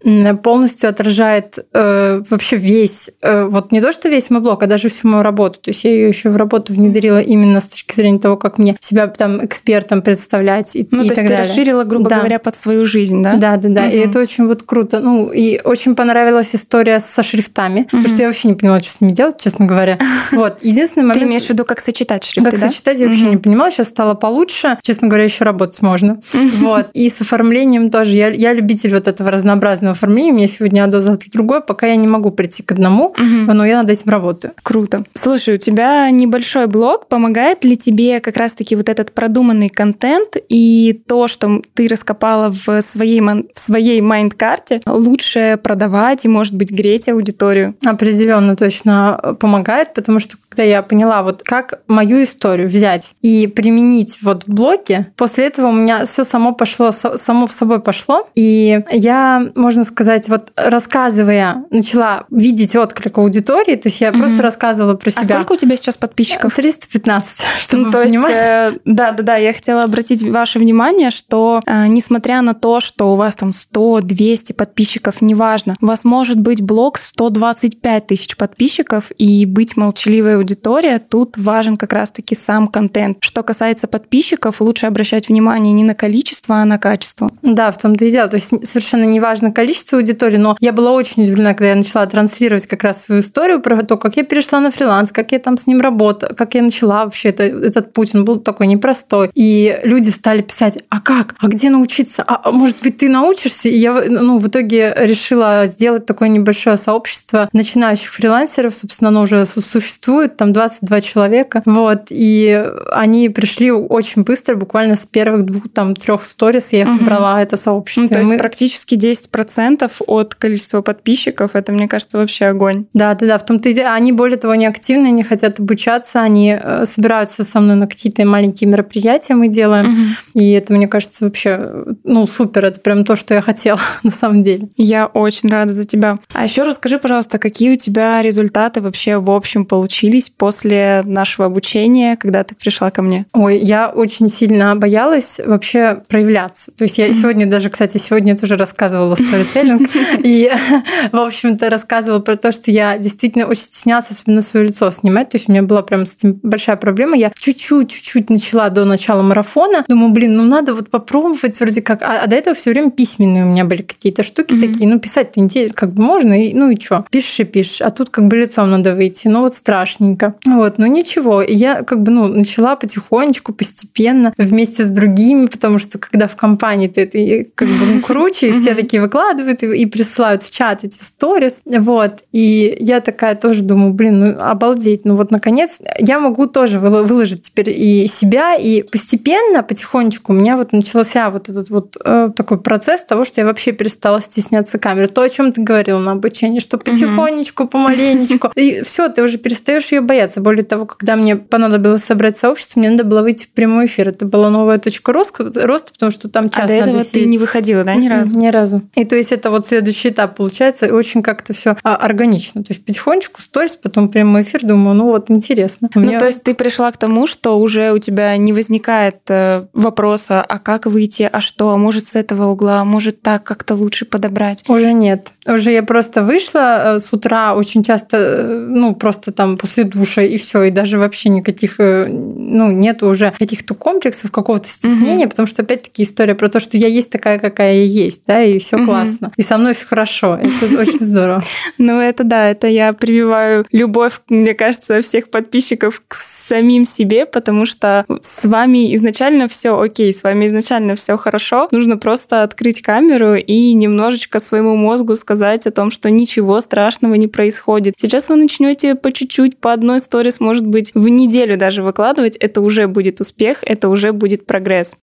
полностью 0.43 0.89
отражает 0.89 1.59
э, 1.73 2.21
вообще 2.29 2.55
весь, 2.55 3.09
э, 3.21 3.45
вот 3.45 3.71
не 3.71 3.81
то, 3.81 3.91
что 3.91 4.09
весь 4.09 4.29
мой 4.29 4.41
блог, 4.41 4.61
а 4.63 4.67
даже 4.67 4.89
всю 4.89 5.07
мою 5.07 5.23
работу. 5.23 5.59
То 5.61 5.69
есть 5.71 5.83
я 5.83 5.91
ее 5.91 6.08
еще 6.09 6.29
в 6.29 6.35
работу 6.35 6.73
внедрила 6.73 7.21
именно 7.21 7.59
с 7.61 7.69
точки 7.69 7.95
зрения 7.95 8.19
того, 8.19 8.37
как 8.37 8.57
мне 8.57 8.75
себя 8.79 9.07
там 9.07 9.45
экспертом 9.45 10.01
представлять 10.01 10.75
и, 10.75 10.87
ну, 10.91 11.03
и 11.03 11.09
то 11.09 11.15
так 11.15 11.23
есть 11.23 11.29
далее. 11.29 11.43
ты 11.43 11.49
расширила, 11.49 11.83
грубо 11.83 12.09
да. 12.09 12.17
говоря, 12.17 12.39
под 12.39 12.55
свою 12.55 12.85
жизнь, 12.85 13.23
да? 13.23 13.35
Да, 13.35 13.57
да, 13.57 13.69
да. 13.69 13.81
Угу. 13.83 13.91
И 13.91 13.97
это 13.97 14.19
очень 14.19 14.47
вот 14.47 14.63
круто. 14.63 14.99
Ну, 14.99 15.31
и 15.31 15.59
очень 15.63 15.95
понравилась 15.95 16.49
история 16.53 16.99
со 16.99 17.23
шрифтами, 17.23 17.81
угу. 17.81 17.97
потому 17.97 18.07
что 18.07 18.21
я 18.23 18.27
вообще 18.27 18.47
не 18.49 18.55
поняла, 18.55 18.79
что 18.79 18.93
с 18.93 19.01
ними 19.01 19.11
делать, 19.11 19.41
честно 19.41 19.65
говоря. 19.65 19.97
Вот. 20.31 20.59
Единственный 20.61 21.03
момент... 21.03 21.23
Ты 21.23 21.29
имеешь 21.29 21.45
в 21.45 21.49
виду, 21.49 21.65
как 21.65 21.79
сочетать 21.79 22.23
шрифты, 22.23 22.51
Как 22.51 22.59
да? 22.59 22.67
сочетать, 22.67 22.99
я 22.99 23.07
вообще 23.07 23.23
не 23.23 23.37
понимала. 23.37 23.71
Сейчас 23.71 23.87
стало 23.89 24.13
получше. 24.13 24.77
Честно 24.81 25.07
говоря, 25.07 25.23
еще 25.23 25.43
работать 25.43 25.81
можно. 25.81 26.19
Вот. 26.33 26.89
И 26.93 27.09
с 27.09 27.21
оформлением 27.21 27.89
тоже. 27.89 28.11
Я, 28.11 28.29
я 28.29 28.53
любитель 28.53 28.93
вот 28.93 29.07
этого 29.07 29.31
разнообразного 29.31 29.93
оформления. 29.93 30.31
У 30.31 30.35
меня 30.35 30.47
сегодня 30.47 30.83
одно, 30.83 31.01
завтра 31.01 31.29
другое. 31.31 31.61
Пока 31.61 31.87
я 31.87 31.95
не 31.95 32.07
могу 32.07 32.31
прийти 32.31 32.63
к 32.63 32.71
одному, 32.71 33.15
но 33.17 33.65
я 33.65 33.81
над 33.81 33.89
этим 33.89 34.09
работаю. 34.11 34.53
Круто. 34.61 35.03
Слушай, 35.13 35.55
у 35.55 35.57
тебя 35.57 35.98
небольшой 36.11 36.67
блог. 36.67 37.07
Помогает 37.07 37.63
ли 37.63 37.75
тебе 37.77 38.19
как 38.19 38.37
раз-таки 38.37 38.75
вот 38.75 38.89
этот 38.89 39.13
продуманный 39.13 39.69
контент 39.69 40.35
и 40.49 41.01
то, 41.07 41.27
что 41.27 41.61
ты 41.73 41.87
раскопала 41.87 42.49
в 42.49 42.81
своей, 42.81 43.21
в 43.21 43.59
своей 43.59 44.01
mind-карте, 44.01 44.81
лучше 44.85 45.59
продавать 45.61 46.25
и, 46.25 46.27
может 46.27 46.53
быть, 46.53 46.71
греть 46.71 47.09
аудиторию? 47.09 47.75
Определенно 47.85 48.55
точно 48.55 49.35
помогает, 49.39 49.93
потому 49.93 50.19
что 50.19 50.37
когда 50.49 50.63
я 50.63 50.81
поняла, 50.81 51.23
вот 51.23 51.43
как 51.43 51.81
мою 51.87 52.23
историю 52.23 52.67
взять 52.67 53.15
и 53.21 53.47
применить 53.47 54.19
вот 54.21 54.43
в 54.45 54.53
блоге, 54.53 55.11
после 55.15 55.47
этого 55.47 55.67
у 55.67 55.71
меня 55.71 56.05
все 56.05 56.23
само 56.23 56.53
пошло, 56.53 56.91
само 56.91 57.47
в 57.47 57.51
собой 57.51 57.81
пошло. 57.81 58.27
И 58.35 58.81
я, 58.91 59.43
можно 59.55 59.83
сказать, 59.83 60.27
вот 60.29 60.51
рассказывая, 60.55 61.65
начала 61.69 62.25
видеть 62.29 62.75
отклик 62.75 63.17
аудитории, 63.17 63.75
то 63.75 63.89
есть 63.89 64.01
я 64.01 64.09
mm-hmm. 64.09 64.19
просто 64.19 64.41
рассказывала 64.41 64.95
про 64.95 65.09
а 65.09 65.23
себя. 65.23 65.35
А 65.35 65.43
сколько 65.43 65.53
у 65.53 65.55
тебя 65.55 65.75
сейчас 65.77 65.88
подписчиков? 65.97 66.53
315, 66.53 67.41
чтобы 67.61 67.83
ну, 67.83 67.91
то 67.91 68.03
есть, 68.03 68.15
э, 68.15 68.71
да, 68.85 69.11
да, 69.11 69.23
да, 69.23 69.35
я 69.37 69.53
хотела 69.53 69.83
обратить 69.83 70.21
ваше 70.21 70.59
внимание, 70.59 71.09
что 71.09 71.61
э, 71.65 71.87
несмотря 71.87 72.41
на 72.41 72.53
то, 72.53 72.79
что 72.79 73.13
у 73.13 73.15
вас 73.15 73.35
там 73.35 73.51
100, 73.51 74.01
200 74.01 74.53
подписчиков, 74.53 75.21
неважно, 75.21 75.75
у 75.81 75.85
вас 75.85 76.03
может 76.03 76.39
быть 76.39 76.61
блог 76.61 76.97
125 76.97 78.07
тысяч 78.07 78.37
подписчиков 78.37 79.11
и 79.17 79.45
быть 79.45 79.77
молчаливой 79.77 80.35
аудитория, 80.35 80.99
тут 80.99 81.37
важен 81.37 81.77
как 81.77 81.93
раз-таки 81.93 82.35
сам 82.35 82.67
контент. 82.67 83.17
Что 83.21 83.43
касается 83.43 83.87
подписчиков, 83.87 84.61
лучше 84.61 84.85
обращать 84.85 85.29
внимание 85.29 85.73
не 85.73 85.83
на 85.83 85.95
количество, 85.95 86.57
а 86.57 86.65
на 86.65 86.77
качество. 86.77 87.31
Да, 87.41 87.71
в 87.71 87.77
том-то 87.77 88.05
и 88.05 88.11
дело. 88.11 88.27
То 88.27 88.35
есть 88.35 88.49
совершенно 88.65 89.05
не 89.05 89.19
важно 89.19 89.51
количество 89.51 89.97
аудитории, 89.97 90.37
но 90.37 90.57
я 90.59 90.71
была 90.71 90.91
очень 90.91 91.23
удивлена, 91.23 91.53
когда 91.53 91.69
я 91.69 91.75
начала 91.75 92.05
транслировать 92.05 92.65
как 92.65 92.83
раз 92.83 93.05
свою 93.05 93.21
историю 93.21 93.61
про 93.61 93.81
то, 93.83 93.97
как 93.97 94.15
я 94.17 94.23
перешла 94.23 94.59
на 94.59 94.71
фриланс, 94.71 95.11
как 95.11 95.31
я 95.31 95.39
там 95.39 95.57
с 95.57 95.67
ним 95.79 95.81
работала, 95.81 96.31
как 96.33 96.53
я 96.53 96.61
начала 96.61 97.05
вообще 97.05 97.29
это, 97.29 97.43
этот 97.43 97.93
путь, 97.93 98.13
он 98.13 98.25
был 98.25 98.37
такой 98.37 98.67
непростой. 98.67 99.31
И 99.33 99.79
люди 99.83 100.09
стали 100.09 100.41
писать, 100.41 100.79
а 100.89 100.99
как? 100.99 101.35
А 101.39 101.47
где 101.47 101.69
научиться? 101.69 102.23
А, 102.23 102.41
а 102.43 102.51
может 102.51 102.77
быть, 102.81 102.97
ты 102.97 103.09
научишься? 103.09 103.69
И 103.69 103.77
я 103.77 104.03
ну, 104.07 104.37
в 104.37 104.47
итоге 104.47 104.93
решила 104.97 105.65
сделать 105.67 106.05
такое 106.05 106.29
небольшое 106.29 106.77
сообщество 106.77 107.49
начинающих 107.53 108.11
фрилансеров. 108.11 108.73
Собственно, 108.73 109.09
оно 109.09 109.21
уже 109.21 109.45
существует, 109.45 110.37
там 110.37 110.53
22 110.53 111.01
человека. 111.01 111.61
Вот. 111.65 112.07
И 112.09 112.65
они 112.91 113.29
пришли 113.29 113.71
очень 113.71 114.23
быстро, 114.23 114.55
буквально 114.55 114.95
с 114.95 115.05
первых 115.05 115.43
двух, 115.43 115.69
там, 115.69 115.95
трех 115.95 116.23
сторис 116.23 116.69
я 116.71 116.83
угу. 116.83 116.97
собрала 116.97 117.41
это 117.41 117.57
сообщество. 117.57 118.01
Ну, 118.01 118.07
то 118.07 118.19
есть 118.19 118.31
Мы... 118.31 118.37
практически 118.37 118.95
10% 118.95 119.91
от 120.07 120.35
количества 120.35 120.81
подписчиков. 120.81 121.55
Это, 121.55 121.71
мне 121.71 121.87
кажется, 121.87 122.17
вообще 122.17 122.45
огонь. 122.45 122.85
Да, 122.93 123.13
да, 123.15 123.27
да. 123.27 123.37
В 123.37 123.45
том-то 123.45 123.69
и 123.69 123.73
дело. 123.73 123.93
Они, 123.93 124.11
более 124.11 124.37
того, 124.37 124.55
не 124.55 124.65
активны, 124.65 125.07
они 125.07 125.23
хотят 125.23 125.59
обучаться, 125.69 126.21
они 126.21 126.57
э, 126.59 126.85
собираются 126.85 127.43
со 127.43 127.59
мной 127.59 127.75
на 127.75 127.87
какие-то 127.87 128.25
маленькие 128.25 128.69
мероприятия 128.69 129.35
мы 129.35 129.49
делаем. 129.49 129.93
Угу. 129.93 130.41
И 130.41 130.51
это, 130.51 130.73
мне 130.73 130.87
кажется, 130.87 131.25
вообще 131.25 131.85
ну, 132.03 132.25
супер. 132.25 132.65
Это 132.65 132.79
прям 132.79 133.05
то, 133.05 133.15
что 133.15 133.35
я 133.35 133.41
хотела 133.41 133.79
на 134.03 134.11
самом 134.11 134.43
деле. 134.43 134.69
Я 134.77 135.05
очень 135.05 135.49
рада 135.49 135.71
за 135.71 135.85
тебя. 135.85 136.17
А 136.33 136.45
еще 136.45 136.63
расскажи, 136.63 136.97
пожалуйста, 136.97 137.37
какие 137.37 137.73
у 137.73 137.77
тебя 137.77 138.21
результаты 138.21 138.81
вообще 138.81 139.17
в 139.17 139.29
общем 139.29 139.65
получились 139.65 140.29
после 140.29 141.03
нашего 141.05 141.45
обучения, 141.45 142.17
когда 142.17 142.43
ты 142.43 142.55
пришла 142.55 142.89
ко 142.89 143.01
мне? 143.01 143.25
Ой, 143.33 143.59
я 143.59 143.89
очень 143.89 144.27
сильно 144.27 144.75
боялась 144.75 145.39
вообще 145.45 146.01
проявляться. 146.07 146.71
То 146.71 146.85
есть 146.85 146.97
я 146.97 147.11
сегодня 147.13 147.45
даже, 147.45 147.69
кстати, 147.69 147.97
сегодня 147.97 148.35
тоже 148.35 148.57
рассказывала 148.57 149.15
сторителлинг. 149.15 149.89
И, 150.23 150.51
в 151.11 151.17
общем-то, 151.17 151.69
рассказывала 151.69 152.19
про 152.19 152.35
то, 152.35 152.51
что 152.51 152.71
я 152.71 152.97
действительно 152.97 153.45
очень 153.45 153.63
стеснялась, 153.63 154.09
особенно 154.09 154.41
свое 154.41 154.65
лицо 154.65 154.89
снимать. 154.91 155.29
То 155.29 155.37
есть 155.37 155.49
у 155.49 155.51
меня 155.51 155.58
была 155.61 155.81
прям 155.81 156.05
с 156.05 156.15
этим 156.15 156.39
большая 156.43 156.75
проблема. 156.75 157.15
Я 157.15 157.31
чуть-чуть, 157.33 157.89
чуть-чуть 157.89 158.29
начала 158.29 158.69
до 158.69 158.85
начала 158.85 159.21
марафона. 159.21 159.85
Думаю, 159.87 160.11
блин, 160.11 160.35
ну 160.35 160.43
надо 160.43 160.73
вот 160.73 160.89
попробовать 160.89 161.59
вроде 161.59 161.81
как. 161.81 162.01
А, 162.01 162.21
а 162.23 162.27
до 162.27 162.35
этого 162.35 162.55
все 162.55 162.71
время 162.71 162.91
письменные 162.91 163.45
у 163.45 163.49
меня 163.49 163.65
были 163.65 163.81
какие-то 163.81 164.23
штуки 164.23 164.53
mm-hmm. 164.53 164.73
такие. 164.73 164.89
Ну, 164.89 164.99
писать-то 164.99 165.39
интересно, 165.39 165.75
как 165.75 165.93
бы 165.93 166.03
можно, 166.03 166.33
и, 166.33 166.53
ну 166.53 166.69
и 166.69 166.79
что? 166.79 167.05
Пишешь 167.11 167.39
и 167.39 167.43
пишешь. 167.43 167.81
А 167.81 167.89
тут 167.89 168.09
как 168.09 168.27
бы 168.27 168.37
лицом 168.37 168.71
надо 168.71 168.95
выйти. 168.95 169.27
Ну 169.27 169.41
вот 169.41 169.53
страшненько. 169.53 170.35
Вот, 170.45 170.77
ну 170.77 170.85
ничего. 170.85 171.41
И 171.41 171.53
я 171.53 171.83
как 171.83 172.03
бы, 172.03 172.11
ну, 172.11 172.27
начала 172.27 172.75
потихонечку, 172.75 173.53
постепенно, 173.53 174.33
вместе 174.37 174.85
с 174.85 174.91
другими, 174.91 175.45
потому 175.45 175.79
что 175.79 175.97
когда 175.97 176.27
в 176.27 176.35
компании 176.35 176.87
ты 176.87 177.01
это 177.01 177.49
как 177.55 177.67
бы 177.67 177.85
ну, 177.93 178.01
круче, 178.05 178.49
и 178.49 178.53
все 178.53 178.75
такие 178.75 179.01
выкладывают 179.01 179.63
и 179.63 179.85
присылают 179.85 180.43
в 180.43 180.51
чат 180.51 180.83
эти 180.83 180.97
сторис. 180.97 181.61
Вот. 181.65 182.23
И 182.31 182.77
я 182.79 183.01
такая 183.01 183.35
тоже 183.35 183.61
думаю, 183.61 183.93
блин, 183.93 184.19
ну 184.19 184.37
обалдеть. 184.39 185.05
Ну 185.05 185.15
вот 185.15 185.31
наконец 185.39 185.79
я 185.99 186.19
могу 186.19 186.47
тоже 186.47 186.79
выложить 186.79 187.43
теперь 187.43 187.69
и 187.69 188.07
себя, 188.07 188.55
и 188.55 188.83
постепенно, 188.83 189.63
потихонечку 189.63 190.33
у 190.33 190.35
меня 190.35 190.57
вот 190.57 190.73
начался 190.73 191.29
вот 191.29 191.47
этот 191.47 191.69
вот 191.69 191.95
э, 192.03 192.29
такой 192.35 192.59
процесс 192.59 193.05
того, 193.05 193.23
что 193.23 193.41
я 193.41 193.47
вообще 193.47 193.71
перестала 193.71 194.19
стесняться 194.19 194.77
камеры. 194.77 195.07
То, 195.07 195.21
о 195.21 195.29
чем 195.29 195.53
ты 195.53 195.61
говорил 195.61 195.99
на 195.99 196.11
обучении, 196.11 196.59
что 196.59 196.77
потихонечку, 196.77 197.67
помаленечку. 197.67 198.51
И 198.55 198.81
все, 198.81 199.07
ты 199.07 199.23
уже 199.23 199.37
перестаешь 199.37 199.91
ее 199.91 200.01
бояться. 200.01 200.41
Более 200.41 200.63
того, 200.63 200.85
когда 200.85 201.15
мне 201.15 201.37
понадобилось 201.37 202.03
собрать 202.03 202.37
сообщество, 202.37 202.79
мне 202.79 202.89
надо 202.89 203.05
было 203.05 203.21
выйти 203.21 203.45
в 203.45 203.49
прямой 203.49 203.85
эфир. 203.85 204.09
Это 204.09 204.25
была 204.25 204.49
новая 204.49 204.77
точка 204.77 205.13
роста, 205.13 205.49
роста 205.55 205.93
потому 205.93 206.11
что 206.11 206.27
там 206.29 206.49
час 206.49 206.65
А 206.65 206.67
до 206.67 206.73
этого 206.73 207.05
ты 207.05 207.25
не 207.25 207.37
выходила, 207.37 207.83
да, 207.83 207.95
ни 207.95 208.09
разу? 208.09 208.37
Ни 208.37 208.47
разу. 208.47 208.81
И 208.95 209.05
то 209.05 209.15
есть 209.15 209.31
это 209.31 209.49
вот 209.49 209.65
следующий 209.65 210.09
этап 210.09 210.35
получается, 210.35 210.85
и 210.85 210.91
очень 210.91 211.23
как-то 211.23 211.53
все 211.53 211.77
а, 211.83 211.95
органично. 211.95 212.63
То 212.63 212.73
есть 212.73 212.85
потихонечку 212.85 213.41
сторис, 213.41 213.75
потом 213.75 214.09
прямой 214.09 214.41
эфир, 214.41 214.65
думаю, 214.65 214.95
ну 214.95 215.05
вот 215.05 215.28
интересно. 215.35 215.89
Ну, 215.95 216.01
Мне... 216.01 216.19
то 216.19 216.25
есть 216.25 216.43
ты 216.43 216.53
пришла 216.53 216.91
к 216.91 216.97
тому, 216.97 217.27
что 217.27 217.59
уже 217.59 217.91
у 217.91 217.99
тебя 217.99 218.35
не 218.37 218.53
возникает 218.53 219.17
э, 219.27 219.65
вопроса, 219.73 220.41
а 220.41 220.59
как 220.59 220.85
выйти, 220.85 221.29
а 221.31 221.41
что, 221.41 221.71
а 221.71 221.77
может 221.77 222.05
с 222.05 222.15
этого 222.15 222.47
угла, 222.47 222.81
а 222.81 222.85
может 222.85 223.21
так 223.21 223.43
как-то 223.43 223.75
лучше 223.75 224.05
подобрать? 224.05 224.63
Уже 224.67 224.93
нет. 224.93 225.31
Уже 225.49 225.71
я 225.71 225.83
просто 225.83 226.23
вышла 226.23 226.95
э, 226.95 226.99
с 226.99 227.11
утра 227.11 227.55
очень 227.55 227.83
часто, 227.83 228.17
э, 228.17 228.65
ну, 228.69 228.95
просто 228.95 229.31
там 229.31 229.57
после 229.57 229.83
душа 229.83 230.21
и 230.21 230.37
все, 230.37 230.63
и 230.63 230.71
даже 230.71 230.99
вообще 230.99 231.29
никаких, 231.29 231.79
ну, 231.79 232.71
нет 232.71 233.01
уже 233.01 233.33
каких-то 233.37 233.73
комплексов, 233.73 234.31
какого-то 234.31 234.67
стеснения, 234.67 235.25
угу. 235.25 235.31
потому 235.31 235.47
что 235.47 235.63
опять-таки 235.63 236.03
история 236.03 236.35
про 236.35 236.49
то, 236.49 236.59
что 236.59 236.77
я 236.77 236.87
есть 236.87 237.09
такая, 237.09 237.39
какая 237.39 237.73
я 237.75 237.83
есть, 237.83 238.23
да, 238.27 238.43
и 238.43 238.59
все 238.59 238.77
угу. 238.77 238.85
классно. 238.85 239.31
И 239.37 239.41
со 239.41 239.57
мной 239.57 239.73
все 239.73 239.85
хорошо. 239.85 240.39
Это 240.41 240.79
очень 240.79 240.99
здорово. 240.99 241.43
Ну, 241.77 241.99
это 241.99 242.23
да, 242.23 242.49
это 242.49 242.67
я 242.67 242.93
прививаю 242.93 243.65
любовь, 243.71 244.21
мне 244.27 244.53
кажется, 244.53 245.01
всех 245.01 245.29
подписчиков 245.29 246.01
к 246.07 246.15
самим 246.15 246.85
себе, 246.85 247.25
потому 247.25 247.65
что 247.65 248.05
с 248.21 248.45
вами 248.45 248.93
изначально 248.95 249.47
все 249.47 249.79
окей, 249.79 250.13
с 250.13 250.23
вами 250.23 250.47
изначально 250.47 250.95
все 250.95 251.17
хорошо. 251.17 251.67
Нужно 251.71 251.97
просто 251.97 252.43
открыть 252.43 252.81
камеру 252.81 253.35
и 253.35 253.73
немножечко 253.73 254.39
своему 254.39 254.75
мозгу 254.75 255.15
сказать 255.15 255.38
о 255.67 255.71
том, 255.71 255.91
что 255.91 256.09
ничего 256.09 256.61
страшного 256.61 257.15
не 257.15 257.27
происходит. 257.27 257.95
Сейчас 257.97 258.29
вы 258.29 258.35
начнете 258.35 258.95
по 258.95 259.11
чуть-чуть, 259.11 259.57
по 259.57 259.73
одной 259.73 259.99
сторис, 259.99 260.39
может 260.39 260.65
быть, 260.65 260.91
в 260.93 261.07
неделю 261.07 261.57
даже 261.57 261.83
выкладывать. 261.83 262.35
Это 262.35 262.61
уже 262.61 262.87
будет 262.87 263.19
успех, 263.19 263.59
это 263.63 263.89
уже 263.89 264.11
будет 264.11 264.45
прогресс. 264.45 264.95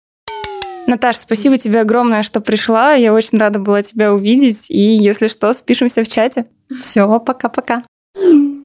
Наташа, 0.87 1.19
спасибо 1.19 1.57
тебе 1.57 1.81
огромное, 1.81 2.21
что 2.21 2.41
пришла. 2.41 2.93
Я 2.93 3.13
очень 3.13 3.37
рада 3.39 3.59
была 3.59 3.81
тебя 3.81 4.13
увидеть. 4.13 4.69
И 4.69 4.79
если 4.79 5.27
что, 5.27 5.51
спишемся 5.53 6.03
в 6.03 6.07
чате. 6.07 6.45
Все, 6.81 7.19
пока-пока. 7.19 7.81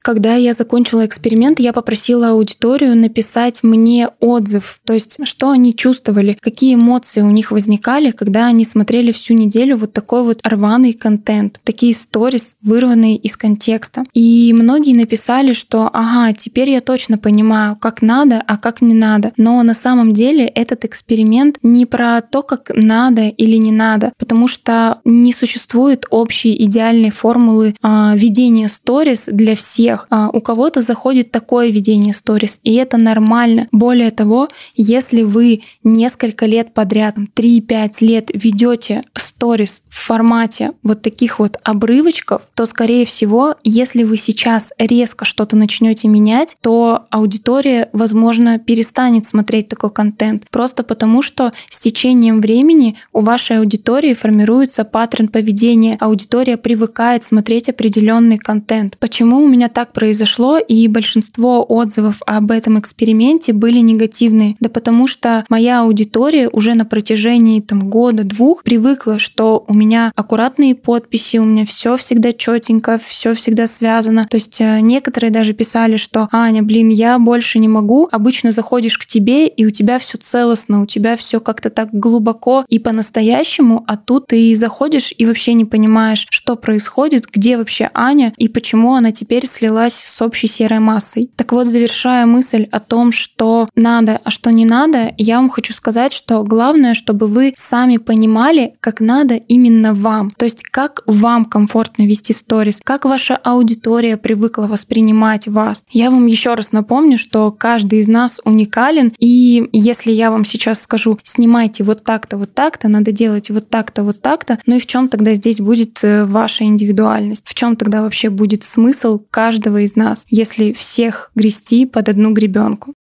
Когда 0.03 0.33
я 0.33 0.53
закончила 0.53 1.05
эксперимент, 1.05 1.59
я 1.59 1.73
попросила 1.73 2.29
аудиторию 2.29 2.97
написать 2.97 3.59
мне 3.61 4.09
отзыв, 4.19 4.79
то 4.83 4.93
есть 4.93 5.17
что 5.23 5.51
они 5.51 5.75
чувствовали, 5.75 6.37
какие 6.41 6.73
эмоции 6.73 7.21
у 7.21 7.29
них 7.29 7.51
возникали, 7.51 8.09
когда 8.09 8.47
они 8.47 8.65
смотрели 8.65 9.11
всю 9.11 9.35
неделю 9.35 9.77
вот 9.77 9.93
такой 9.93 10.23
вот 10.23 10.39
рваный 10.43 10.93
контент, 10.93 11.59
такие 11.63 11.93
сторис, 11.93 12.55
вырванные 12.63 13.15
из 13.15 13.37
контекста. 13.37 14.03
И 14.13 14.51
многие 14.57 14.95
написали, 14.95 15.53
что 15.53 15.89
ага, 15.93 16.33
теперь 16.33 16.71
я 16.71 16.81
точно 16.81 17.19
понимаю, 17.19 17.75
как 17.75 18.01
надо, 18.01 18.41
а 18.47 18.57
как 18.57 18.81
не 18.81 18.95
надо. 18.95 19.33
Но 19.37 19.61
на 19.61 19.75
самом 19.75 20.13
деле 20.13 20.45
этот 20.45 20.83
эксперимент 20.83 21.57
не 21.61 21.85
про 21.85 22.21
то, 22.21 22.41
как 22.41 22.71
надо 22.73 23.27
или 23.27 23.57
не 23.57 23.71
надо, 23.71 24.13
потому 24.17 24.47
что 24.47 24.99
не 25.05 25.31
существует 25.31 26.05
общей 26.09 26.55
идеальной 26.65 27.11
формулы 27.11 27.75
э, 27.83 28.11
ведения 28.15 28.67
сторис 28.67 29.25
для 29.27 29.55
всех 29.55 29.90
всех. 29.91 30.07
А 30.09 30.29
у 30.29 30.41
кого-то 30.41 30.81
заходит 30.81 31.31
такое 31.31 31.69
ведение 31.69 32.13
сторис, 32.13 32.59
и 32.63 32.75
это 32.75 32.97
нормально. 32.97 33.67
Более 33.71 34.11
того, 34.11 34.49
если 34.75 35.23
вы 35.23 35.61
несколько 35.83 36.45
лет 36.45 36.73
подряд, 36.73 37.15
3-5 37.35 37.91
лет 38.01 38.29
ведете 38.33 39.03
сторис 39.41 39.81
в 39.89 40.05
формате 40.05 40.71
вот 40.83 41.01
таких 41.01 41.39
вот 41.39 41.57
обрывочков, 41.63 42.43
то, 42.53 42.67
скорее 42.67 43.05
всего, 43.05 43.55
если 43.63 44.03
вы 44.03 44.17
сейчас 44.17 44.71
резко 44.77 45.25
что-то 45.25 45.55
начнете 45.55 46.07
менять, 46.07 46.55
то 46.61 47.05
аудитория, 47.09 47.89
возможно, 47.91 48.59
перестанет 48.59 49.25
смотреть 49.25 49.67
такой 49.67 49.89
контент. 49.89 50.43
Просто 50.51 50.83
потому, 50.83 51.23
что 51.23 51.53
с 51.69 51.79
течением 51.79 52.39
времени 52.39 52.97
у 53.13 53.21
вашей 53.21 53.57
аудитории 53.57 54.13
формируется 54.13 54.83
паттерн 54.83 55.27
поведения. 55.27 55.97
Аудитория 55.99 56.57
привыкает 56.57 57.23
смотреть 57.23 57.67
определенный 57.69 58.37
контент. 58.37 58.97
Почему 58.99 59.43
у 59.43 59.47
меня 59.47 59.69
так 59.69 59.80
так 59.81 59.93
произошло, 59.93 60.59
и 60.59 60.87
большинство 60.87 61.65
отзывов 61.67 62.21
об 62.27 62.51
этом 62.51 62.79
эксперименте 62.79 63.51
были 63.51 63.79
негативные. 63.79 64.55
Да 64.59 64.69
потому 64.69 65.07
что 65.07 65.43
моя 65.49 65.81
аудитория 65.81 66.49
уже 66.49 66.75
на 66.75 66.85
протяжении 66.85 67.61
там, 67.61 67.89
года-двух 67.89 68.61
привыкла, 68.63 69.17
что 69.17 69.65
у 69.67 69.73
меня 69.73 70.11
аккуратные 70.15 70.75
подписи, 70.75 71.37
у 71.37 71.45
меня 71.45 71.65
все 71.65 71.97
всегда 71.97 72.31
четенько, 72.31 72.99
все 73.03 73.33
всегда 73.33 73.65
связано. 73.65 74.27
То 74.29 74.37
есть 74.37 74.57
э, 74.59 74.81
некоторые 74.81 75.31
даже 75.31 75.53
писали, 75.53 75.97
что 75.97 76.27
Аня, 76.31 76.61
блин, 76.61 76.89
я 76.89 77.17
больше 77.17 77.57
не 77.57 77.67
могу. 77.67 78.07
Обычно 78.11 78.51
заходишь 78.51 78.99
к 78.99 79.07
тебе, 79.07 79.47
и 79.47 79.65
у 79.65 79.71
тебя 79.71 79.97
все 79.97 80.19
целостно, 80.19 80.83
у 80.83 80.85
тебя 80.85 81.17
все 81.17 81.39
как-то 81.39 81.71
так 81.71 81.89
глубоко 81.91 82.65
и 82.69 82.77
по-настоящему, 82.77 83.83
а 83.87 83.97
тут 83.97 84.27
ты 84.27 84.55
заходишь 84.55 85.11
и 85.17 85.25
вообще 85.25 85.55
не 85.55 85.65
понимаешь, 85.65 86.27
что 86.29 86.55
происходит, 86.55 87.25
где 87.25 87.57
вообще 87.57 87.89
Аня 87.95 88.31
и 88.37 88.47
почему 88.47 88.93
она 88.93 89.11
теперь 89.11 89.47
слилась 89.47 89.70
слилась 89.71 89.93
с 89.93 90.21
общей 90.21 90.47
серой 90.47 90.79
массой. 90.79 91.29
Так 91.35 91.51
вот, 91.53 91.67
завершая 91.67 92.25
мысль 92.25 92.67
о 92.71 92.79
том, 92.79 93.11
что 93.11 93.67
надо, 93.75 94.19
а 94.23 94.29
что 94.29 94.51
не 94.51 94.65
надо, 94.65 95.13
я 95.17 95.37
вам 95.37 95.49
хочу 95.49 95.73
сказать, 95.73 96.13
что 96.13 96.43
главное, 96.43 96.93
чтобы 96.93 97.27
вы 97.27 97.53
сами 97.55 97.97
понимали, 97.97 98.73
как 98.81 98.99
надо 98.99 99.35
именно 99.35 99.93
вам. 99.93 100.29
То 100.31 100.45
есть, 100.45 100.63
как 100.63 101.03
вам 101.05 101.45
комфортно 101.45 102.03
вести 102.03 102.33
сторис, 102.33 102.79
как 102.83 103.05
ваша 103.05 103.37
аудитория 103.37 104.17
привыкла 104.17 104.63
воспринимать 104.63 105.47
вас. 105.47 105.85
Я 105.89 106.11
вам 106.11 106.25
еще 106.25 106.53
раз 106.53 106.71
напомню, 106.71 107.17
что 107.17 107.51
каждый 107.51 107.99
из 107.99 108.07
нас 108.07 108.41
уникален, 108.43 109.13
и 109.19 109.69
если 109.71 110.11
я 110.11 110.31
вам 110.31 110.45
сейчас 110.45 110.81
скажу, 110.81 111.17
снимайте 111.23 111.83
вот 111.83 112.03
так-то, 112.03 112.37
вот 112.37 112.53
так-то, 112.53 112.89
надо 112.89 113.11
делать 113.11 113.49
вот 113.49 113.69
так-то, 113.69 114.03
вот 114.03 114.21
так-то, 114.21 114.57
ну 114.65 114.75
и 114.75 114.79
в 114.79 114.85
чем 114.85 115.07
тогда 115.07 115.33
здесь 115.33 115.57
будет 115.57 115.99
э, 116.03 116.25
ваша 116.25 116.65
индивидуальность? 116.65 117.47
В 117.47 117.53
чем 117.53 117.75
тогда 117.75 118.01
вообще 118.01 118.29
будет 118.29 118.63
смысл 118.63 119.21
каждого 119.29 119.60
каждого 119.61 119.81
из 119.81 119.95
нас, 119.95 120.25
если 120.29 120.73
всех 120.73 121.31
грести 121.35 121.85
под 121.85 122.09
одну 122.09 122.33
гребенку. 122.33 122.93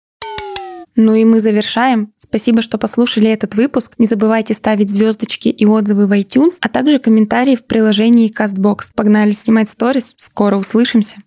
Ну 0.96 1.14
и 1.14 1.24
мы 1.24 1.40
завершаем. 1.40 2.12
Спасибо, 2.16 2.60
что 2.62 2.76
послушали 2.76 3.30
этот 3.30 3.54
выпуск. 3.54 3.92
Не 3.98 4.06
забывайте 4.06 4.54
ставить 4.54 4.90
звездочки 4.90 5.48
и 5.48 5.64
отзывы 5.64 6.08
в 6.08 6.12
iTunes, 6.12 6.56
а 6.60 6.68
также 6.68 6.98
комментарии 6.98 7.54
в 7.54 7.64
приложении 7.64 8.32
CastBox. 8.32 8.90
Погнали 8.96 9.30
снимать 9.30 9.70
сторис. 9.70 10.14
Скоро 10.16 10.56
услышимся. 10.56 11.18